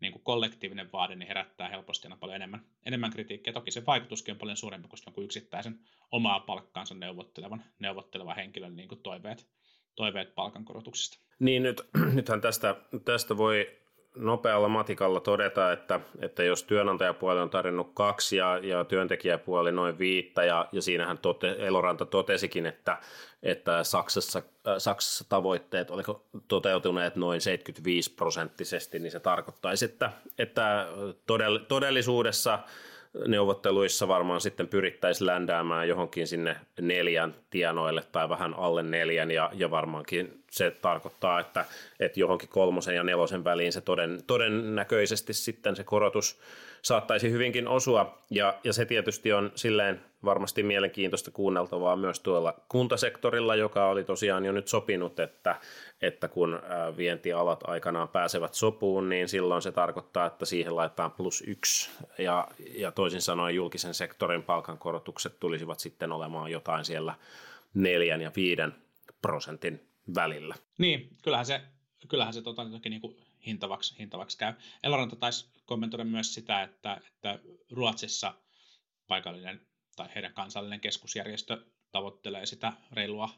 niin 0.00 0.12
kuin 0.12 0.22
kollektiivinen 0.24 0.92
vaade 0.92 1.16
niin 1.16 1.26
herättää 1.26 1.68
helposti 1.68 2.06
aina 2.06 2.16
paljon 2.16 2.36
enemmän, 2.36 2.66
enemmän 2.86 3.10
kritiikkiä. 3.10 3.52
Toki 3.52 3.70
se 3.70 3.86
vaikutuskin 3.86 4.32
on 4.32 4.38
paljon 4.38 4.56
suurempi 4.56 4.88
kuin 4.88 5.00
jonkun 5.06 5.24
yksittäisen 5.24 5.78
omaa 6.10 6.40
palkkaansa 6.40 6.94
neuvottelevan, 6.94 7.64
neuvottelevan 7.78 8.36
henkilön 8.36 8.76
niin 8.76 8.88
kuin 8.88 9.02
toiveet, 9.02 9.46
toiveet 9.94 10.34
palkankorotuksista. 10.34 11.18
Niin 11.38 11.62
nyt, 11.62 11.80
nythän 12.14 12.40
tästä, 12.40 12.76
tästä 13.04 13.36
voi 13.36 13.79
nopealla 14.14 14.68
matikalla 14.68 15.20
todeta, 15.20 15.72
että, 15.72 16.00
että 16.20 16.42
jos 16.42 16.62
työnantajapuoli 16.62 17.40
on 17.40 17.50
tarjonnut 17.50 17.90
kaksi 17.94 18.36
ja, 18.36 18.58
ja 18.58 18.84
työntekijäpuoli 18.84 19.72
noin 19.72 19.98
viittä, 19.98 20.44
ja, 20.44 20.68
ja 20.72 20.82
siinähän 20.82 21.18
tote, 21.18 21.56
Eloranta 21.58 22.06
totesikin, 22.06 22.66
että, 22.66 22.98
että 23.42 23.84
Saksassa, 23.84 24.42
äh, 24.68 24.74
Saksassa 24.78 25.24
tavoitteet 25.28 25.90
oliko 25.90 26.24
toteutuneet 26.48 27.16
noin 27.16 27.40
75 27.40 28.14
prosenttisesti, 28.14 28.98
niin 28.98 29.12
se 29.12 29.20
tarkoittaisi, 29.20 29.84
että, 29.84 30.12
että 30.38 30.86
todellisuudessa– 31.68 32.58
neuvotteluissa 33.26 34.08
varmaan 34.08 34.40
sitten 34.40 34.68
pyrittäisiin 34.68 35.26
ländäämään 35.26 35.88
johonkin 35.88 36.26
sinne 36.26 36.56
neljän 36.80 37.34
tienoille 37.50 38.02
tai 38.12 38.28
vähän 38.28 38.54
alle 38.54 38.82
neljän 38.82 39.30
ja, 39.30 39.50
ja 39.54 39.70
varmaankin 39.70 40.42
se 40.50 40.70
tarkoittaa, 40.70 41.40
että, 41.40 41.64
että 42.00 42.20
johonkin 42.20 42.48
kolmosen 42.48 42.96
ja 42.96 43.02
nelosen 43.02 43.44
väliin 43.44 43.72
se 43.72 43.80
toden, 43.80 44.20
todennäköisesti 44.26 45.32
sitten 45.32 45.76
se 45.76 45.84
korotus 45.84 46.38
saattaisi 46.82 47.30
hyvinkin 47.30 47.68
osua. 47.68 48.18
Ja, 48.30 48.54
ja 48.64 48.72
se 48.72 48.84
tietysti 48.84 49.32
on 49.32 49.52
silleen 49.54 50.00
varmasti 50.24 50.62
mielenkiintoista 50.62 51.30
kuunneltavaa 51.30 51.96
myös 51.96 52.20
tuolla 52.20 52.54
kuntasektorilla, 52.68 53.54
joka 53.54 53.88
oli 53.88 54.04
tosiaan 54.04 54.44
jo 54.44 54.52
nyt 54.52 54.68
sopinut, 54.68 55.20
että, 55.20 55.60
että 56.02 56.28
kun 56.28 56.60
vientialat 56.96 57.60
aikanaan 57.64 58.08
pääsevät 58.08 58.54
sopuun, 58.54 59.08
niin 59.08 59.28
silloin 59.28 59.62
se 59.62 59.72
tarkoittaa, 59.72 60.26
että 60.26 60.44
siihen 60.44 60.76
laitetaan 60.76 61.12
plus 61.12 61.44
yksi. 61.46 61.90
Ja, 62.18 62.48
ja 62.74 62.92
toisin 62.92 63.22
sanoen 63.22 63.54
julkisen 63.54 63.94
sektorin 63.94 64.42
palkankorotukset 64.42 65.40
tulisivat 65.40 65.80
sitten 65.80 66.12
olemaan 66.12 66.50
jotain 66.50 66.84
siellä 66.84 67.14
neljän 67.74 68.20
ja 68.20 68.32
viiden 68.36 68.74
prosentin 69.22 69.88
välillä. 70.14 70.54
Niin, 70.78 71.16
kyllähän 71.22 71.46
se, 71.46 71.60
kyllähän 72.08 72.34
se 72.34 72.42
tota, 72.42 72.64
toki 72.64 72.88
niin 72.88 73.00
kuin 73.00 73.16
hintavaksi, 73.46 73.98
hintavaksi 73.98 74.38
käy. 74.38 74.52
Eloranta 74.82 75.16
taisi 75.16 75.46
kommentoida 75.66 76.04
myös 76.04 76.34
sitä, 76.34 76.62
että, 76.62 77.00
että 77.06 77.38
Ruotsissa 77.70 78.34
paikallinen 79.08 79.60
tai 79.96 80.08
heidän 80.14 80.34
kansallinen 80.34 80.80
keskusjärjestö 80.80 81.64
tavoittelee 81.92 82.46
sitä 82.46 82.72
reilua 82.92 83.30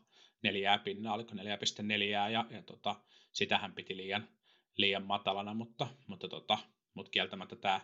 neljää 0.43 0.79
pinnaa, 0.79 1.15
oliko 1.15 1.35
4,4 1.35 2.03
ja, 2.03 2.29
ja 2.51 2.63
tota, 2.67 2.97
sitähän 3.33 3.73
piti 3.73 3.97
liian, 3.97 4.29
liian 4.77 5.07
matalana, 5.07 5.55
mutta, 5.55 5.87
mutta, 6.07 6.29
tota, 6.29 6.59
mutta 6.95 7.11
kieltämättä 7.11 7.57
tämä 7.57 7.81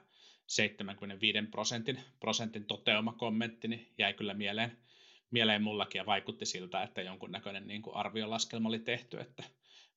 75 0.47 1.39
prosentin, 1.51 2.01
prosentin 2.21 2.65
toteuma-kommentti 2.65 3.69
niin 3.69 3.95
jäi 3.99 4.15
kyllä 4.15 4.35
mieleen, 4.35 4.79
mieleen 5.31 5.63
mullakin 5.63 5.99
ja 5.99 6.07
vaikutti 6.07 6.47
siltä, 6.47 6.83
että 6.83 7.03
jonkunnäköinen 7.03 7.67
niin 7.67 7.83
kuin 7.83 7.97
arviolaskelma 7.97 8.69
oli 8.69 8.79
tehty, 8.79 9.21
että 9.21 9.45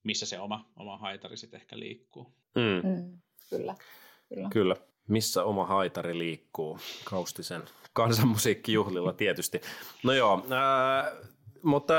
missä 0.03 0.25
se 0.25 0.39
oma, 0.39 0.71
oma 0.75 0.97
haitari 0.97 1.37
sitten 1.37 1.61
ehkä 1.61 1.79
liikkuu. 1.79 2.33
Mm. 2.55 2.89
Mm, 2.89 3.21
kyllä, 3.49 3.75
kyllä. 4.29 4.49
Kyllä. 4.49 4.75
Missä 5.11 5.43
oma 5.43 5.65
haitari 5.65 6.17
liikkuu? 6.17 6.79
Kaustisen 7.03 7.63
kansanmusiikkijuhlilla 7.93 9.13
tietysti. 9.13 9.61
No 10.03 10.13
joo, 10.13 10.45
ää, 10.49 11.11
mutta 11.63 11.93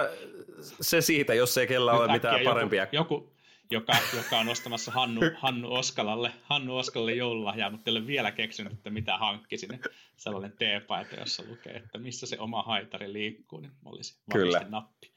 se 0.81 1.01
siitä, 1.01 1.35
jos 1.35 1.59
ei 1.59 1.67
kellä 1.67 1.93
ole 1.93 2.13
mitään 2.13 2.41
parempia. 2.45 2.87
Joku, 2.93 3.15
joku 3.15 3.33
joka, 3.71 3.93
joka 4.17 4.39
on 4.39 4.49
ostamassa 4.49 4.91
Hannu, 4.91 5.21
Hannu 5.43 5.75
Oskalalle, 5.75 6.33
Hannu 6.43 6.77
Oskalalle 6.77 7.13
joululahjaa, 7.13 7.71
mutta 7.71 7.91
ei 7.91 7.97
ole 7.97 8.07
vielä 8.07 8.31
keksinyt, 8.31 8.73
että 8.73 8.91
mitä 8.91 9.19
hankkisin. 9.19 9.81
Sellainen 10.17 10.53
teepaita, 10.59 11.15
jossa 11.15 11.43
lukee, 11.49 11.73
että 11.73 11.99
missä 11.99 12.27
se 12.27 12.39
oma 12.39 12.63
haitari 12.63 13.13
liikkuu, 13.13 13.61
niin 13.61 13.73
olisi 13.85 14.19
Kyllä. 14.33 14.67
nappi. 14.69 15.13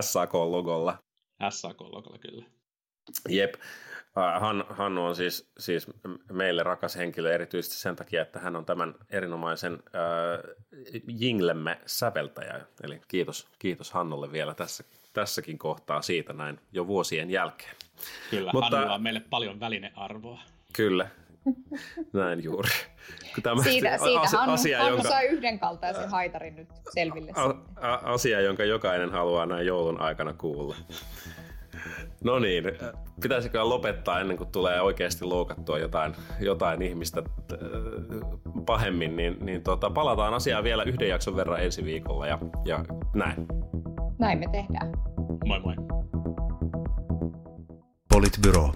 SAK-logolla. 0.00 0.98
SAK-logolla, 1.50 2.18
kyllä. 2.18 2.44
Jep. 3.28 3.54
Han, 4.14 4.64
Hannu 4.68 5.04
on 5.04 5.16
siis, 5.16 5.50
siis 5.58 5.86
meille 6.32 6.62
rakas 6.62 6.96
henkilö 6.96 7.34
erityisesti 7.34 7.76
sen 7.76 7.96
takia, 7.96 8.22
että 8.22 8.38
hän 8.38 8.56
on 8.56 8.64
tämän 8.64 8.94
erinomaisen 9.10 9.72
äh, 9.72 10.54
jinglemme 11.06 11.78
säveltäjä. 11.86 12.60
Eli 12.82 13.00
kiitos, 13.08 13.48
kiitos 13.58 13.92
Hannulle 13.92 14.32
vielä 14.32 14.54
tässä, 14.54 14.84
tässäkin 15.12 15.58
kohtaa 15.58 16.02
siitä 16.02 16.32
näin 16.32 16.60
jo 16.72 16.86
vuosien 16.86 17.30
jälkeen. 17.30 17.76
Kyllä, 18.30 18.50
Mutta, 18.52 18.76
Hannulla 18.76 18.94
on 18.94 19.02
meille 19.02 19.22
paljon 19.30 19.60
välinearvoa. 19.60 20.40
Kyllä, 20.72 21.08
näin 22.12 22.44
juuri. 22.44 22.70
Tämä 23.42 23.62
siitä, 23.62 23.98
siitä 23.98 24.20
asia, 24.20 24.38
Hannu, 24.38 24.54
asia, 24.54 24.78
Hannu 24.78 24.94
jonka, 24.94 25.08
sai 25.08 25.26
yhdenkaltaisen 25.26 26.10
haitarin 26.10 26.56
nyt 26.56 26.68
selville. 26.94 27.32
A, 27.34 27.44
a, 27.88 27.94
asia, 27.94 28.40
jonka 28.40 28.64
jokainen 28.64 29.10
haluaa 29.10 29.46
näin 29.46 29.66
joulun 29.66 30.00
aikana 30.00 30.32
kuulla. 30.32 30.76
No 32.24 32.38
niin, 32.38 32.64
pitäisikö 33.22 33.64
lopettaa 33.64 34.20
ennen 34.20 34.36
kuin 34.36 34.52
tulee 34.52 34.80
oikeasti 34.80 35.24
loukattua 35.24 35.78
jotain, 35.78 36.14
jotain 36.40 36.82
ihmistä 36.82 37.22
äh, 37.52 37.58
pahemmin, 38.66 39.16
niin, 39.16 39.36
niin 39.40 39.62
tota, 39.62 39.90
palataan 39.90 40.34
asiaan 40.34 40.64
vielä 40.64 40.82
yhden 40.82 41.08
jakson 41.08 41.36
verran 41.36 41.62
ensi 41.62 41.84
viikolla 41.84 42.26
ja, 42.26 42.38
ja 42.64 42.84
näin. 43.14 43.46
Näin 44.18 44.38
me 44.38 44.46
tehdään. 44.52 44.92
Moi 45.46 45.60
moi. 45.60 45.74
Politbyro. 48.08 48.72